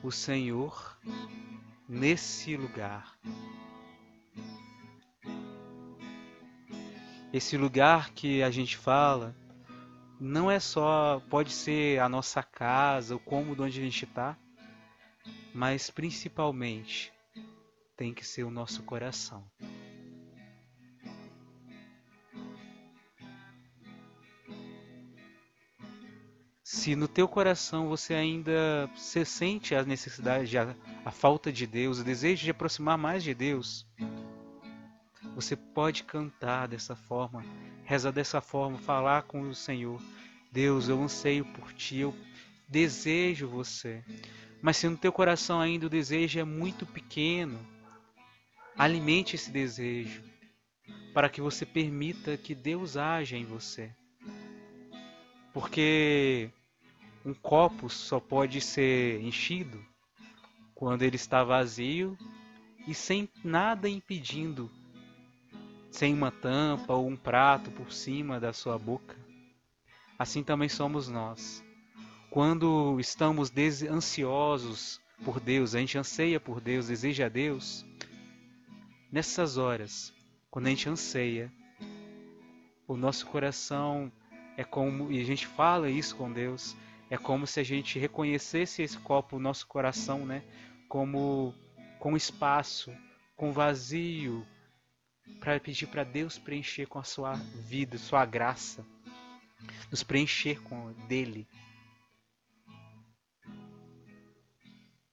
O 0.02 0.10
Senhor 0.10 0.98
nesse 1.88 2.56
lugar. 2.56 3.16
Esse 7.32 7.56
lugar 7.56 8.10
que 8.10 8.42
a 8.42 8.50
gente 8.50 8.76
fala 8.76 9.34
não 10.20 10.50
é 10.50 10.60
só, 10.60 11.22
pode 11.30 11.50
ser 11.50 11.98
a 11.98 12.08
nossa 12.08 12.42
casa, 12.42 13.16
o 13.16 13.18
cômodo 13.18 13.64
onde 13.64 13.80
a 13.80 13.82
gente 13.82 14.04
está, 14.04 14.36
mas 15.54 15.88
principalmente 15.90 17.10
tem 17.96 18.12
que 18.12 18.26
ser 18.26 18.44
o 18.44 18.50
nosso 18.50 18.82
coração. 18.82 19.44
Se 26.62 26.94
no 26.94 27.08
teu 27.08 27.26
coração 27.26 27.88
você 27.88 28.12
ainda 28.12 28.90
se 28.94 29.24
sente 29.24 29.74
a 29.74 29.82
necessidade, 29.84 30.56
a, 30.58 30.76
a 31.04 31.10
falta 31.10 31.50
de 31.50 31.66
Deus, 31.66 31.98
o 31.98 32.04
desejo 32.04 32.44
de 32.44 32.50
aproximar 32.50 32.98
mais 32.98 33.22
de 33.22 33.34
Deus, 33.34 33.86
você 35.42 35.56
pode 35.56 36.04
cantar 36.04 36.68
dessa 36.68 36.94
forma, 36.94 37.44
rezar 37.84 38.12
dessa 38.12 38.40
forma, 38.40 38.78
falar 38.78 39.22
com 39.22 39.42
o 39.42 39.54
Senhor. 39.54 40.00
Deus, 40.52 40.88
eu 40.88 41.02
anseio 41.02 41.44
por 41.44 41.72
ti, 41.72 41.98
eu 41.98 42.14
desejo 42.68 43.48
você. 43.48 44.04
Mas 44.62 44.76
se 44.76 44.88
no 44.88 44.96
teu 44.96 45.12
coração 45.12 45.60
ainda 45.60 45.86
o 45.86 45.90
desejo 45.90 46.38
é 46.38 46.44
muito 46.44 46.86
pequeno, 46.86 47.58
alimente 48.78 49.34
esse 49.34 49.50
desejo 49.50 50.22
para 51.12 51.28
que 51.28 51.40
você 51.40 51.66
permita 51.66 52.36
que 52.36 52.54
Deus 52.54 52.96
haja 52.96 53.36
em 53.36 53.44
você. 53.44 53.92
Porque 55.52 56.50
um 57.24 57.34
copo 57.34 57.90
só 57.90 58.18
pode 58.18 58.60
ser 58.60 59.20
enchido 59.20 59.84
quando 60.74 61.02
ele 61.02 61.16
está 61.16 61.44
vazio 61.44 62.16
e 62.86 62.94
sem 62.94 63.28
nada 63.44 63.88
impedindo, 63.88 64.70
sem 65.92 66.14
uma 66.14 66.30
tampa 66.30 66.94
ou 66.94 67.06
um 67.06 67.14
prato 67.14 67.70
por 67.70 67.92
cima 67.92 68.40
da 68.40 68.52
sua 68.52 68.78
boca. 68.78 69.14
Assim 70.18 70.42
também 70.42 70.68
somos 70.68 71.06
nós. 71.06 71.62
Quando 72.30 72.98
estamos 72.98 73.52
ansiosos 73.88 74.98
por 75.22 75.38
Deus, 75.38 75.74
a 75.74 75.80
gente 75.80 75.98
anseia 75.98 76.40
por 76.40 76.62
Deus, 76.62 76.88
deseja 76.88 77.26
a 77.26 77.28
Deus, 77.28 77.84
nessas 79.12 79.58
horas, 79.58 80.14
quando 80.50 80.66
a 80.66 80.70
gente 80.70 80.88
anseia, 80.88 81.52
o 82.88 82.96
nosso 82.96 83.26
coração 83.26 84.10
é 84.56 84.64
como, 84.64 85.12
e 85.12 85.20
a 85.20 85.24
gente 85.24 85.46
fala 85.46 85.90
isso 85.90 86.16
com 86.16 86.32
Deus, 86.32 86.74
é 87.10 87.18
como 87.18 87.46
se 87.46 87.60
a 87.60 87.62
gente 87.62 87.98
reconhecesse 87.98 88.82
esse 88.82 88.98
copo, 88.98 89.36
o 89.36 89.40
nosso 89.40 89.66
coração, 89.66 90.24
né, 90.24 90.42
como 90.88 91.54
com 91.98 92.16
espaço, 92.16 92.90
com 93.36 93.52
vazio, 93.52 94.46
para 95.40 95.58
pedir 95.58 95.86
para 95.86 96.04
Deus 96.04 96.38
preencher 96.38 96.86
com 96.86 96.98
a 96.98 97.04
sua 97.04 97.34
vida, 97.34 97.98
sua 97.98 98.24
graça, 98.24 98.84
nos 99.90 100.02
preencher 100.02 100.60
com 100.62 100.92
dele. 101.08 101.48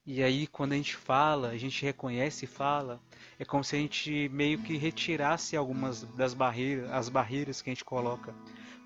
E 0.06 0.24
aí 0.24 0.48
quando 0.48 0.74
a 0.74 0.76
gente 0.76 0.96
fala, 0.96 1.50
a 1.50 1.58
gente 1.58 1.84
reconhece 1.86 2.46
e 2.46 2.48
fala, 2.48 3.00
é 3.38 3.46
como 3.46 3.64
se 3.64 3.76
a 3.76 3.80
gente 3.80 4.28
meio 4.30 4.62
que 4.64 4.76
retirasse 4.76 5.56
algumas 5.56 6.02
das 6.16 6.34
barreiras, 6.34 6.90
as 6.92 7.10
barreiras 7.10 7.62
que 7.62 7.70
a 7.70 7.74
gente 7.74 7.86
coloca 7.86 8.34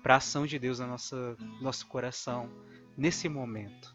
para 0.02 0.14
a 0.14 0.16
ação 0.18 0.46
de 0.46 0.58
Deus 0.58 0.80
no 0.80 0.96
nosso 1.62 1.86
coração 1.86 2.50
nesse 2.94 3.26
momento. 3.26 3.93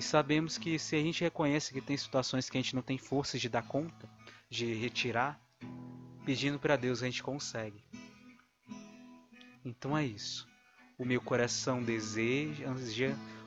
E 0.00 0.02
sabemos 0.02 0.56
que 0.56 0.78
se 0.78 0.96
a 0.96 0.98
gente 0.98 1.22
reconhece 1.22 1.74
que 1.74 1.80
tem 1.82 1.94
situações 1.94 2.48
que 2.48 2.56
a 2.56 2.62
gente 2.62 2.74
não 2.74 2.80
tem 2.80 2.96
forças 2.96 3.38
de 3.38 3.50
dar 3.50 3.62
conta, 3.62 4.08
de 4.48 4.72
retirar, 4.72 5.38
pedindo 6.24 6.58
para 6.58 6.74
Deus 6.74 7.02
a 7.02 7.04
gente 7.04 7.22
consegue. 7.22 7.84
Então 9.62 9.94
é 9.94 10.02
isso. 10.02 10.48
O 10.96 11.04
meu 11.04 11.20
coração 11.20 11.82
deseja, 11.82 12.64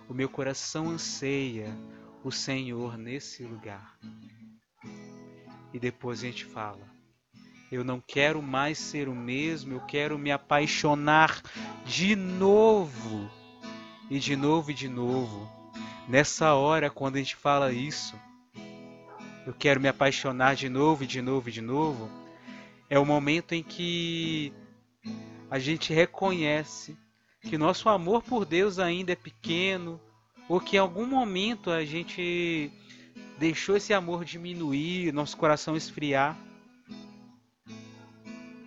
o 0.07 0.13
meu 0.13 0.29
coração 0.29 0.91
anseia 0.91 1.75
o 2.23 2.31
Senhor 2.31 2.99
nesse 2.99 3.43
lugar. 3.43 3.97
E 5.73 5.79
depois 5.79 6.19
a 6.19 6.27
gente 6.27 6.45
fala: 6.45 6.87
Eu 7.71 7.83
não 7.83 7.99
quero 7.99 8.43
mais 8.43 8.77
ser 8.77 9.09
o 9.09 9.15
mesmo, 9.15 9.73
eu 9.73 9.81
quero 9.87 10.19
me 10.19 10.31
apaixonar 10.31 11.41
de 11.83 12.15
novo. 12.15 13.27
E 14.07 14.19
de 14.19 14.35
novo 14.35 14.69
e 14.69 14.75
de 14.75 14.87
novo. 14.87 15.62
Nessa 16.07 16.53
hora, 16.53 16.89
quando 16.89 17.15
a 17.15 17.19
gente 17.19 17.35
fala 17.35 17.71
isso, 17.71 18.13
eu 19.47 19.53
quero 19.53 19.79
me 19.79 19.87
apaixonar 19.87 20.53
de 20.53 20.67
novo 20.67 21.05
e 21.05 21.07
de 21.07 21.21
novo 21.21 21.47
e 21.47 21.51
de 21.51 21.61
novo, 21.61 22.09
é 22.89 22.99
o 22.99 23.05
momento 23.05 23.53
em 23.53 23.63
que 23.63 24.53
a 25.49 25.57
gente 25.59 25.93
reconhece 25.93 26.97
que 27.41 27.57
nosso 27.57 27.87
amor 27.87 28.21
por 28.21 28.45
Deus 28.45 28.79
ainda 28.79 29.13
é 29.13 29.15
pequeno, 29.15 29.99
ou 30.49 30.59
que 30.59 30.75
em 30.75 30.79
algum 30.79 31.05
momento 31.05 31.71
a 31.71 31.85
gente 31.85 32.69
deixou 33.39 33.77
esse 33.77 33.93
amor 33.93 34.25
diminuir, 34.25 35.13
nosso 35.13 35.37
coração 35.37 35.75
esfriar. 35.75 36.37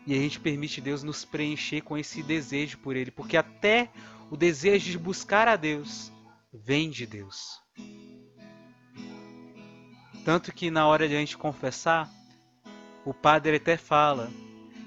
E 0.07 0.15
a 0.15 0.17
gente 0.17 0.41
permite 0.41 0.81
Deus 0.81 1.03
nos 1.03 1.25
preencher 1.25 1.83
com 1.83 1.99
esse 1.99 2.23
desejo 2.23 2.79
por 2.79 2.97
Ele, 2.97 3.11
porque 3.11 3.37
até 3.37 3.91
o 4.31 4.37
desejo 4.37 4.91
de 4.91 4.99
buscar 4.99 5.49
a 5.49 5.57
Deus 5.57 6.13
vem 6.65 6.91
de 6.91 7.07
Deus. 7.07 7.61
Tanto 10.25 10.53
que 10.53 10.71
na 10.71 10.87
hora 10.87 11.09
de 11.09 11.15
a 11.15 11.19
gente 11.19 11.37
confessar, 11.37 12.11
o 13.05 13.15
Padre 13.15 13.57
até 13.57 13.77
fala 13.77 14.31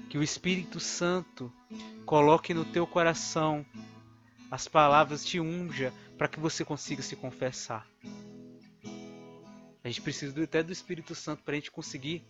que 0.08 0.18
o 0.18 0.22
Espírito 0.22 0.78
Santo 0.80 1.52
coloque 2.04 2.52
no 2.52 2.64
teu 2.64 2.86
coração 2.86 3.64
as 4.50 4.66
palavras 4.66 5.24
te 5.24 5.38
unja 5.38 5.94
para 6.18 6.28
que 6.28 6.40
você 6.40 6.64
consiga 6.64 7.02
se 7.02 7.14
confessar. 7.14 7.86
A 9.82 9.88
gente 9.88 10.02
precisa 10.02 10.42
até 10.42 10.62
do 10.62 10.72
Espírito 10.72 11.14
Santo 11.14 11.42
para 11.42 11.52
a 11.52 11.56
gente 11.56 11.70
conseguir 11.70 12.22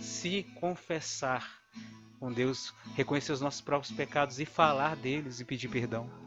se 0.00 0.44
confessar 0.60 1.60
com 2.18 2.32
Deus, 2.32 2.72
reconhecer 2.94 3.32
os 3.32 3.40
nossos 3.40 3.60
próprios 3.60 3.94
pecados 3.94 4.38
e 4.38 4.46
falar 4.46 4.94
deles 4.96 5.40
e 5.40 5.44
pedir 5.44 5.68
perdão. 5.68 6.21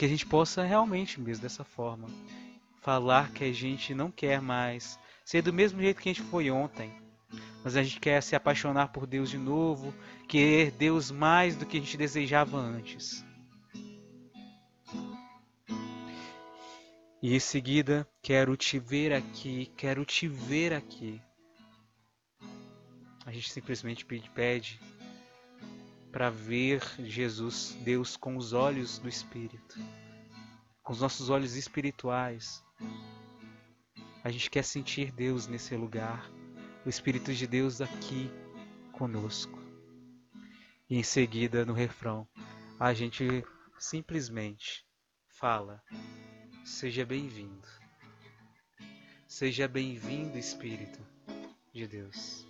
Que 0.00 0.06
a 0.06 0.08
gente 0.08 0.24
possa 0.24 0.62
realmente, 0.62 1.20
mesmo 1.20 1.42
dessa 1.42 1.62
forma, 1.62 2.08
falar 2.80 3.32
que 3.32 3.44
a 3.44 3.52
gente 3.52 3.94
não 3.94 4.10
quer 4.10 4.40
mais 4.40 4.98
ser 5.26 5.42
do 5.42 5.52
mesmo 5.52 5.78
jeito 5.78 6.00
que 6.00 6.08
a 6.08 6.12
gente 6.14 6.26
foi 6.26 6.50
ontem, 6.50 6.90
mas 7.62 7.76
a 7.76 7.82
gente 7.82 8.00
quer 8.00 8.22
se 8.22 8.34
apaixonar 8.34 8.88
por 8.92 9.06
Deus 9.06 9.28
de 9.28 9.36
novo, 9.36 9.92
querer 10.26 10.70
Deus 10.70 11.10
mais 11.10 11.54
do 11.54 11.66
que 11.66 11.76
a 11.76 11.80
gente 11.80 11.98
desejava 11.98 12.56
antes. 12.56 13.22
E 17.22 17.34
em 17.34 17.38
seguida, 17.38 18.08
quero 18.22 18.56
te 18.56 18.78
ver 18.78 19.12
aqui, 19.12 19.70
quero 19.76 20.02
te 20.06 20.26
ver 20.26 20.72
aqui. 20.72 21.20
A 23.26 23.30
gente 23.30 23.52
simplesmente 23.52 24.06
pede 24.06 24.80
para 26.12 26.30
ver 26.30 26.82
Jesus, 26.98 27.76
Deus, 27.84 28.16
com 28.16 28.36
os 28.36 28.52
olhos 28.52 28.98
do 28.98 29.08
Espírito, 29.08 29.76
com 30.82 30.92
os 30.92 31.00
nossos 31.00 31.30
olhos 31.30 31.54
espirituais. 31.56 32.64
A 34.22 34.30
gente 34.30 34.50
quer 34.50 34.64
sentir 34.64 35.12
Deus 35.12 35.46
nesse 35.46 35.76
lugar, 35.76 36.30
o 36.84 36.88
Espírito 36.88 37.32
de 37.32 37.46
Deus 37.46 37.80
aqui 37.80 38.30
conosco. 38.92 39.58
E 40.88 40.96
em 40.96 41.02
seguida, 41.02 41.64
no 41.64 41.72
refrão, 41.72 42.28
a 42.78 42.92
gente 42.92 43.44
simplesmente 43.78 44.84
fala: 45.28 45.82
Seja 46.64 47.06
bem-vindo. 47.06 47.68
Seja 49.26 49.68
bem-vindo, 49.68 50.36
Espírito 50.36 51.00
de 51.72 51.86
Deus. 51.86 52.49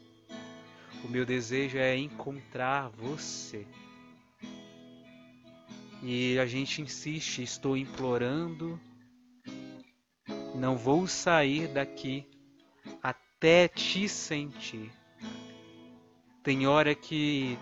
O 1.05 1.09
meu 1.09 1.25
desejo 1.25 1.79
é 1.79 1.97
encontrar 1.97 2.91
você. 2.91 3.67
E 6.03 6.39
a 6.39 6.47
gente 6.47 6.81
insiste, 6.81 7.43
estou 7.43 7.77
implorando, 7.77 8.81
não 10.55 10.77
vou 10.77 11.07
sair 11.07 11.69
daqui 11.69 12.27
até 13.03 13.69
te 13.69 14.09
sentir. 14.09 14.91
Tem 16.43 16.67
hora 16.67 16.95
que 16.95 17.59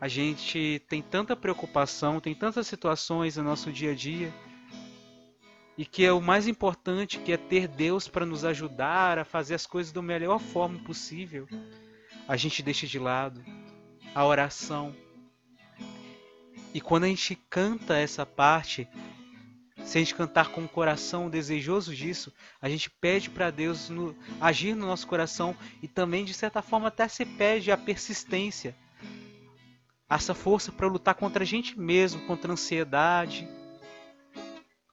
a 0.00 0.08
gente 0.08 0.82
tem 0.88 1.02
tanta 1.02 1.36
preocupação, 1.36 2.20
tem 2.20 2.34
tantas 2.34 2.66
situações 2.66 3.36
no 3.36 3.42
nosso 3.42 3.70
dia 3.70 3.92
a 3.92 3.94
dia, 3.94 4.32
e 5.76 5.84
que 5.84 6.04
é 6.04 6.12
o 6.12 6.20
mais 6.20 6.46
importante, 6.46 7.18
que 7.18 7.32
é 7.32 7.36
ter 7.36 7.66
Deus 7.66 8.06
para 8.08 8.24
nos 8.24 8.44
ajudar 8.44 9.18
a 9.18 9.24
fazer 9.24 9.54
as 9.54 9.66
coisas 9.66 9.92
da 9.92 10.00
melhor 10.00 10.38
forma 10.38 10.78
possível. 10.80 11.46
A 12.26 12.36
gente 12.36 12.62
deixa 12.62 12.86
de 12.86 12.98
lado 12.98 13.44
a 14.14 14.24
oração. 14.24 14.94
E 16.72 16.80
quando 16.80 17.04
a 17.04 17.08
gente 17.08 17.36
canta 17.50 17.96
essa 17.96 18.24
parte, 18.24 18.88
se 19.84 19.98
a 19.98 20.00
gente 20.00 20.14
cantar 20.14 20.48
com 20.48 20.64
o 20.64 20.68
coração 20.68 21.28
desejoso 21.28 21.94
disso, 21.94 22.32
a 22.60 22.68
gente 22.68 22.88
pede 22.88 23.28
para 23.28 23.50
Deus 23.50 23.90
no, 23.90 24.16
agir 24.40 24.74
no 24.74 24.86
nosso 24.86 25.06
coração 25.06 25.54
e 25.82 25.86
também, 25.86 26.24
de 26.24 26.32
certa 26.32 26.62
forma, 26.62 26.88
até 26.88 27.06
se 27.06 27.26
pede 27.26 27.70
a 27.70 27.76
persistência, 27.76 28.74
essa 30.08 30.34
força 30.34 30.72
para 30.72 30.86
lutar 30.86 31.14
contra 31.14 31.42
a 31.42 31.46
gente 31.46 31.78
mesmo, 31.78 32.24
contra 32.26 32.50
a 32.50 32.54
ansiedade, 32.54 33.46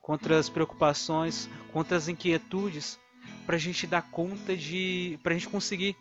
contra 0.02 0.38
as 0.38 0.50
preocupações, 0.50 1.50
contra 1.72 1.96
as 1.96 2.08
inquietudes, 2.08 3.00
para 3.46 3.56
a 3.56 3.60
gente 3.60 3.88
dar 3.88 4.02
conta 4.02 4.58
de. 4.58 5.20
para 5.24 5.34
a 5.34 5.38
gente 5.38 5.48
conseguir 5.48 5.96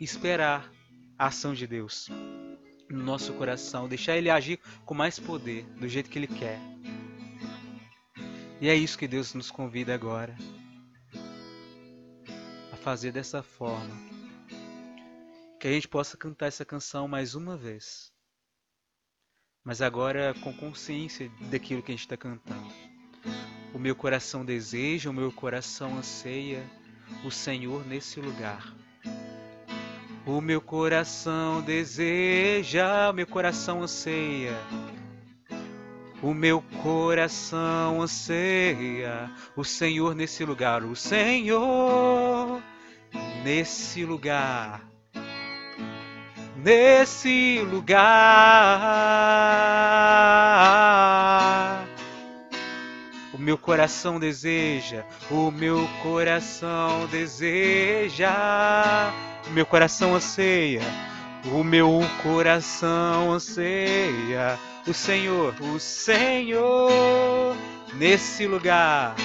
esperar 0.00 0.72
a 1.18 1.26
ação 1.26 1.52
de 1.52 1.66
Deus 1.66 2.08
no 2.88 3.02
nosso 3.02 3.32
coração, 3.34 3.88
deixar 3.88 4.16
Ele 4.16 4.30
agir 4.30 4.58
com 4.84 4.94
mais 4.94 5.18
poder, 5.18 5.64
do 5.78 5.88
jeito 5.88 6.10
que 6.10 6.18
Ele 6.18 6.26
quer. 6.26 6.58
E 8.60 8.68
é 8.68 8.74
isso 8.74 8.98
que 8.98 9.06
Deus 9.06 9.32
nos 9.32 9.50
convida 9.50 9.94
agora 9.94 10.36
a 12.72 12.76
fazer 12.76 13.12
dessa 13.12 13.42
forma. 13.42 13.94
Que 15.58 15.68
a 15.68 15.72
gente 15.72 15.88
possa 15.88 16.16
cantar 16.16 16.46
essa 16.46 16.64
canção 16.64 17.06
mais 17.06 17.34
uma 17.34 17.56
vez. 17.56 18.12
Mas 19.62 19.82
agora 19.82 20.34
com 20.42 20.52
consciência 20.54 21.30
daquilo 21.50 21.82
que 21.82 21.92
a 21.92 21.94
gente 21.94 22.04
está 22.04 22.16
cantando. 22.16 22.72
O 23.72 23.78
meu 23.78 23.94
coração 23.94 24.44
deseja, 24.44 25.10
o 25.10 25.14
meu 25.14 25.30
coração 25.30 25.96
anseia 25.98 26.68
o 27.24 27.30
Senhor 27.30 27.86
nesse 27.86 28.20
lugar. 28.20 28.74
O 30.30 30.40
meu 30.40 30.60
coração 30.60 31.60
deseja, 31.60 33.10
o 33.10 33.12
meu 33.12 33.26
coração 33.26 33.82
anseia. 33.82 34.56
O 36.22 36.32
meu 36.32 36.62
coração 36.84 38.00
anseia 38.00 39.28
o 39.56 39.64
Senhor 39.64 40.14
nesse 40.14 40.44
lugar, 40.44 40.84
o 40.84 40.94
Senhor 40.94 42.62
nesse 43.42 44.04
lugar, 44.04 44.88
nesse 46.56 47.58
lugar. 47.62 48.00
Meu 53.40 53.56
coração 53.56 54.20
deseja, 54.20 55.02
o 55.30 55.50
meu 55.50 55.88
coração 56.02 57.06
deseja, 57.06 58.30
meu 59.52 59.64
coração 59.64 60.14
anseia, 60.14 60.82
o 61.46 61.64
meu 61.64 62.02
coração 62.22 63.32
anseia 63.32 64.58
o 64.86 64.92
Senhor, 64.92 65.54
o 65.58 65.80
Senhor 65.80 67.56
nesse 67.94 68.46
lugar. 68.46 69.16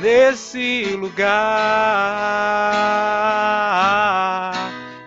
Nesse 0.00 0.96
lugar, 0.96 1.34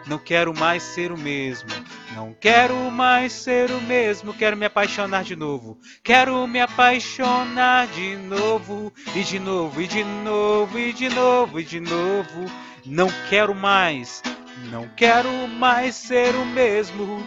não 0.06 0.20
quero 0.20 0.54
mais 0.54 0.84
ser 0.84 1.12
o 1.12 1.18
mesmo. 1.18 1.70
Não 2.16 2.34
quero 2.34 2.76
mais 2.92 3.32
ser 3.32 3.72
o 3.72 3.80
mesmo, 3.82 4.34
quero 4.34 4.58
me 4.58 4.66
apaixonar 4.66 5.24
de 5.24 5.36
novo. 5.36 5.80
Quero 6.04 6.46
me 6.46 6.60
apaixonar 6.60 7.88
de 7.88 8.18
novo, 8.18 8.92
e 9.16 9.24
de 9.24 9.40
novo, 9.40 9.82
e 9.82 9.88
de 9.88 10.04
novo, 10.04 10.78
e 10.78 10.92
de 10.92 11.10
novo, 11.10 11.60
e 11.60 11.64
de 11.64 11.80
novo. 11.80 12.52
Não 12.86 13.08
quero 13.30 13.56
mais, 13.56 14.22
não 14.70 14.88
quero 14.90 15.30
mais 15.48 15.96
ser 15.96 16.36
o 16.36 16.46
mesmo. 16.46 17.26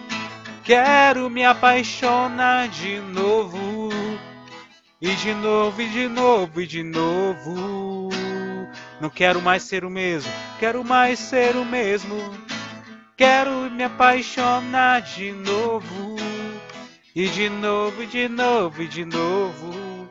Quero 0.62 1.30
me 1.30 1.44
apaixonar 1.44 2.68
de 2.68 2.98
novo. 3.00 3.88
E 5.00 5.14
de 5.16 5.34
novo, 5.34 5.82
e 5.82 5.88
de 5.88 6.08
novo, 6.08 6.60
e 6.60 6.66
de 6.66 6.82
novo. 6.82 8.08
Não 9.00 9.10
quero 9.10 9.40
mais 9.40 9.62
ser 9.62 9.84
o 9.84 9.90
mesmo, 9.90 10.30
quero 10.58 10.84
mais 10.84 11.18
ser 11.18 11.56
o 11.56 11.64
mesmo. 11.64 12.16
Quero 13.16 13.70
me 13.70 13.84
apaixonar 13.84 15.00
de 15.02 15.30
novo. 15.30 16.16
E 17.14 17.28
de 17.28 17.48
novo, 17.48 18.02
e 18.02 18.06
de 18.06 18.28
novo, 18.28 18.82
e 18.82 18.88
de 18.88 19.04
novo. 19.04 20.10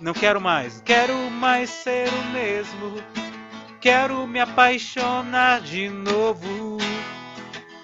Não 0.00 0.12
quero 0.12 0.40
mais, 0.40 0.82
quero 0.84 1.14
mais 1.30 1.70
ser 1.70 2.08
o 2.08 2.32
mesmo. 2.32 3.00
Quero 3.80 4.26
me 4.26 4.40
apaixonar 4.40 5.60
de 5.60 5.88
novo. 5.88 6.78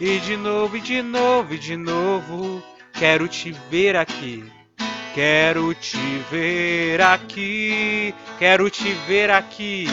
E 0.01 0.19
de 0.19 0.37
novo, 0.37 0.77
e 0.77 0.81
de 0.81 1.03
novo, 1.03 1.55
e 1.55 1.59
de 1.59 1.77
novo, 1.77 2.61
quero 2.95 3.29
te 3.29 3.53
ver 3.71 3.95
aqui. 3.95 4.43
Quero 5.15 5.73
te 5.73 6.19
ver 6.29 7.01
aqui. 7.01 8.13
Quero 8.41 8.69
te 8.69 8.93
ver 9.07 9.31
aqui. 9.31 9.87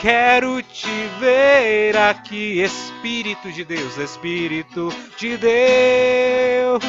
Quero 0.00 0.60
te 0.62 1.08
ver 1.18 1.94
aqui, 1.94 2.62
Espírito 2.62 3.52
de 3.52 3.66
Deus, 3.66 3.98
Espírito 3.98 4.88
de 5.18 5.36
Deus, 5.36 6.82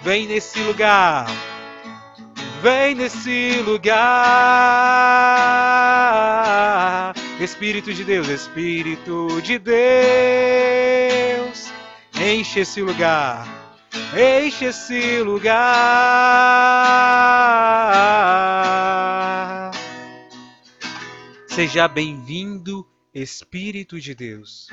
vem 0.00 0.28
nesse 0.28 0.60
lugar, 0.60 1.26
vem 2.62 2.94
nesse 2.94 3.60
lugar, 3.66 3.96
Espírito 7.40 7.92
de 7.92 8.04
Deus, 8.04 8.28
Espírito 8.28 9.42
de 9.42 9.58
Deus, 9.58 9.82
enche 12.14 12.60
esse 12.60 12.80
lugar, 12.80 13.44
enche 14.16 14.66
esse 14.66 15.18
lugar. 15.18 17.31
Seja 21.54 21.86
bem-vindo, 21.86 22.86
Espírito 23.14 24.00
de 24.00 24.14
Deus. 24.14 24.68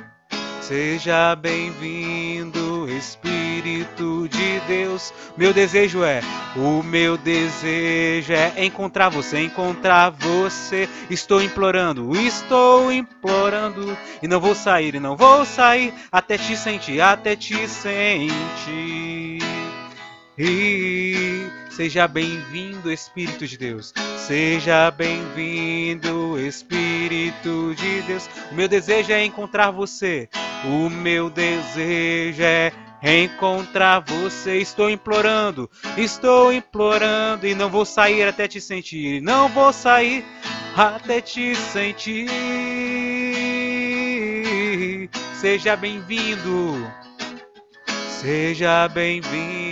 Seja 0.62 1.36
bem-vindo, 1.36 2.90
Espírito 2.90 4.30
de 4.30 4.62
Deus. 4.62 5.14
Meu 5.36 5.54
desejo 5.54 6.06
é, 6.06 6.22
o 6.56 6.82
meu 6.82 7.18
desejo 7.18 8.32
é 8.32 8.64
encontrar 8.64 9.10
você, 9.10 9.42
encontrar 9.42 10.10
você. 10.12 10.88
Estou 11.10 11.44
implorando, 11.44 12.16
estou 12.16 12.90
implorando 12.94 13.98
e 14.24 14.28
não 14.30 14.40
vou 14.40 14.56
sair, 14.56 14.96
e 14.96 15.02
não 15.02 15.18
vou 15.18 15.44
sair 15.44 15.94
até 16.10 16.38
te 16.38 16.56
sentir, 16.56 17.02
até 17.02 17.36
te 17.36 17.68
sentir. 17.68 19.49
E 20.42 21.52
seja 21.70 22.08
bem-vindo, 22.08 22.90
Espírito 22.90 23.46
de 23.46 23.58
Deus. 23.58 23.94
Seja 24.20 24.90
bem-vindo, 24.90 26.40
Espírito 26.40 27.76
de 27.76 28.02
Deus. 28.04 28.30
O 28.50 28.56
meu 28.56 28.70
desejo 28.70 29.12
é 29.12 29.26
encontrar 29.26 29.70
você. 29.70 30.30
O 30.64 30.90
meu 30.90 31.30
desejo 31.30 32.42
é 32.42 32.72
encontrar 33.04 34.00
você. 34.00 34.60
Estou 34.60 34.90
implorando, 34.90 35.70
estou 35.98 36.54
implorando 36.54 37.46
e 37.46 37.54
não 37.54 37.70
vou 37.70 37.84
sair 37.84 38.24
até 38.24 38.48
te 38.48 38.62
sentir. 38.62 39.22
Não 39.22 39.50
vou 39.50 39.74
sair 39.74 40.24
até 40.74 41.20
te 41.20 41.54
sentir. 41.54 42.30
Seja 45.34 45.76
bem-vindo. 45.76 46.90
Seja 48.22 48.88
bem-vindo, 48.90 49.69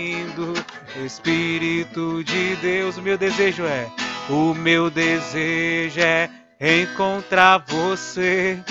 Espírito 1.04 2.22
de 2.24 2.56
Deus. 2.56 2.96
O 2.96 3.02
meu 3.02 3.16
desejo 3.18 3.64
é, 3.64 3.88
o 4.28 4.54
meu 4.54 4.90
desejo 4.90 6.00
é 6.00 6.28
encontrar 6.60 7.64
você. 7.66 8.62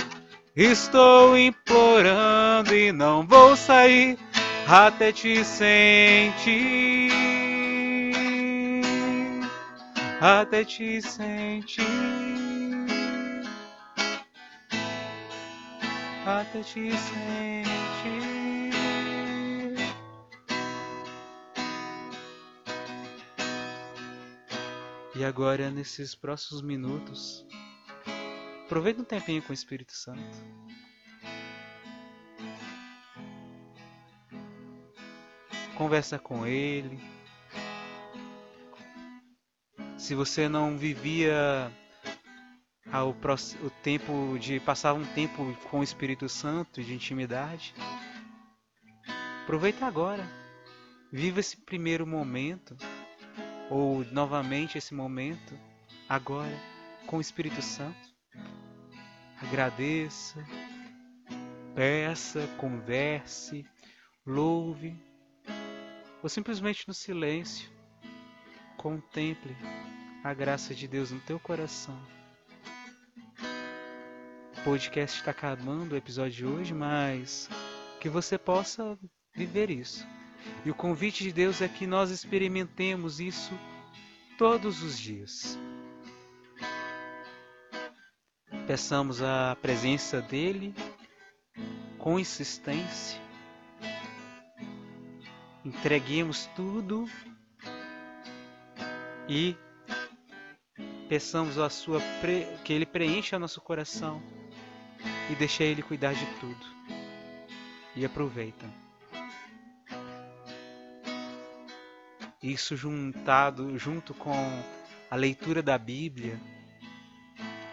Estou 0.55 1.37
implorando 1.37 2.75
e 2.75 2.91
não 2.91 3.25
vou 3.25 3.55
sair 3.55 4.17
até 4.67 5.11
te 5.11 5.43
sentir. 5.45 7.11
Até 10.19 10.65
te 10.65 10.99
sentir. 11.01 11.85
Até 16.25 16.59
te 16.61 16.91
sentir. 16.91 18.26
E 25.17 25.25
agora, 25.25 25.71
nesses 25.71 26.13
próximos 26.13 26.61
minutos, 26.61 27.43
aproveita 28.65 29.01
um 29.01 29.03
tempinho 29.03 29.41
com 29.41 29.49
o 29.49 29.53
Espírito 29.53 29.91
Santo. 29.91 30.21
Conversa 35.75 36.19
com 36.19 36.45
Ele. 36.45 36.99
Se 39.97 40.13
você 40.13 40.47
não 40.47 40.77
vivia 40.77 41.71
ao 42.91 43.09
o 43.09 43.69
tempo 43.81 44.37
de 44.37 44.59
passar 44.59 44.93
um 44.93 45.03
tempo 45.15 45.51
com 45.71 45.79
o 45.79 45.83
Espírito 45.83 46.29
Santo 46.29 46.83
de 46.83 46.93
intimidade, 46.93 47.73
aproveita 49.41 49.87
agora. 49.87 50.23
Viva 51.11 51.39
esse 51.39 51.57
primeiro 51.57 52.05
momento 52.05 52.77
ou 53.69 54.03
novamente 54.05 54.77
esse 54.77 54.93
momento 54.93 55.57
agora 56.07 56.57
com 57.05 57.17
o 57.17 57.21
Espírito 57.21 57.61
Santo. 57.61 58.15
Agradeça, 59.41 60.43
peça, 61.75 62.47
converse, 62.57 63.65
louve, 64.25 64.95
ou 66.23 66.29
simplesmente 66.29 66.87
no 66.87 66.93
silêncio 66.93 67.69
contemple 68.77 69.55
a 70.23 70.33
graça 70.33 70.73
de 70.73 70.87
Deus 70.87 71.11
no 71.11 71.19
teu 71.19 71.39
coração. 71.39 71.97
O 74.57 74.63
podcast 74.63 75.19
está 75.19 75.31
acabando 75.31 75.93
o 75.93 75.97
episódio 75.97 76.31
de 76.31 76.45
hoje, 76.45 76.73
mas 76.73 77.49
que 78.01 78.09
você 78.09 78.37
possa 78.37 78.97
viver 79.35 79.69
isso 79.69 80.05
e 80.65 80.71
o 80.71 80.75
convite 80.75 81.23
de 81.23 81.31
Deus 81.31 81.61
é 81.61 81.67
que 81.67 81.87
nós 81.87 82.09
experimentemos 82.09 83.19
isso 83.19 83.57
todos 84.37 84.83
os 84.83 84.99
dias. 84.99 85.57
Peçamos 88.65 89.21
a 89.21 89.55
presença 89.61 90.21
dEle 90.21 90.75
com 91.97 92.19
insistência. 92.19 93.19
Entreguemos 95.63 96.47
tudo 96.55 97.09
e 99.27 99.55
peçamos 101.07 101.57
a 101.57 101.69
sua 101.69 102.01
que 102.63 102.73
Ele 102.73 102.85
preencha 102.85 103.39
nosso 103.39 103.61
coração 103.61 104.21
e 105.29 105.35
deixa 105.35 105.63
Ele 105.63 105.81
cuidar 105.81 106.13
de 106.13 106.25
tudo. 106.39 106.65
E 107.95 108.05
aproveita. 108.05 108.86
Isso 112.47 112.77
juntado 112.77 113.77
junto 113.77 114.13
com 114.13 114.33
a 115.11 115.15
leitura 115.17 115.61
da 115.61 115.77
Bíblia, 115.77 116.39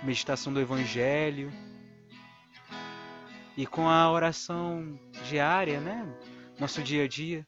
meditação 0.02 0.52
do 0.52 0.60
Evangelho 0.60 1.52
e 3.56 3.68
com 3.68 3.88
a 3.88 4.10
oração 4.10 4.98
diária, 5.28 5.80
né? 5.80 6.04
Nosso 6.58 6.82
dia 6.82 7.04
a 7.04 7.06
dia 7.06 7.46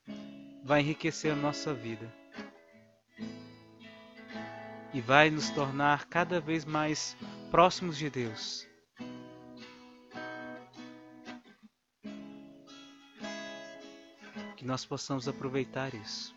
vai 0.62 0.82
enriquecer 0.82 1.32
a 1.32 1.34
nossa 1.34 1.74
vida 1.74 2.14
e 4.94 5.00
vai 5.00 5.28
nos 5.28 5.50
tornar 5.50 6.04
cada 6.04 6.40
vez 6.40 6.64
mais 6.64 7.16
próximos 7.50 7.98
de 7.98 8.08
Deus. 8.08 8.68
Que 14.56 14.64
nós 14.64 14.86
possamos 14.86 15.26
aproveitar 15.26 15.92
isso. 15.92 16.35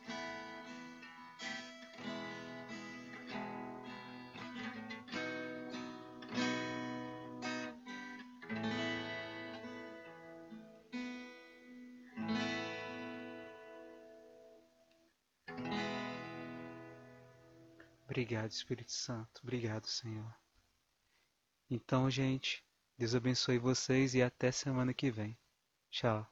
Obrigado, 18.30 18.52
Espírito 18.52 18.92
Santo. 18.92 19.42
Obrigado, 19.42 19.88
Senhor. 19.88 20.32
Então, 21.68 22.12
gente, 22.12 22.63
Deus 22.96 23.15
abençoe 23.15 23.58
vocês 23.58 24.13
e 24.13 24.22
até 24.22 24.52
semana 24.52 24.94
que 24.94 25.10
vem. 25.10 25.36
Tchau. 25.89 26.32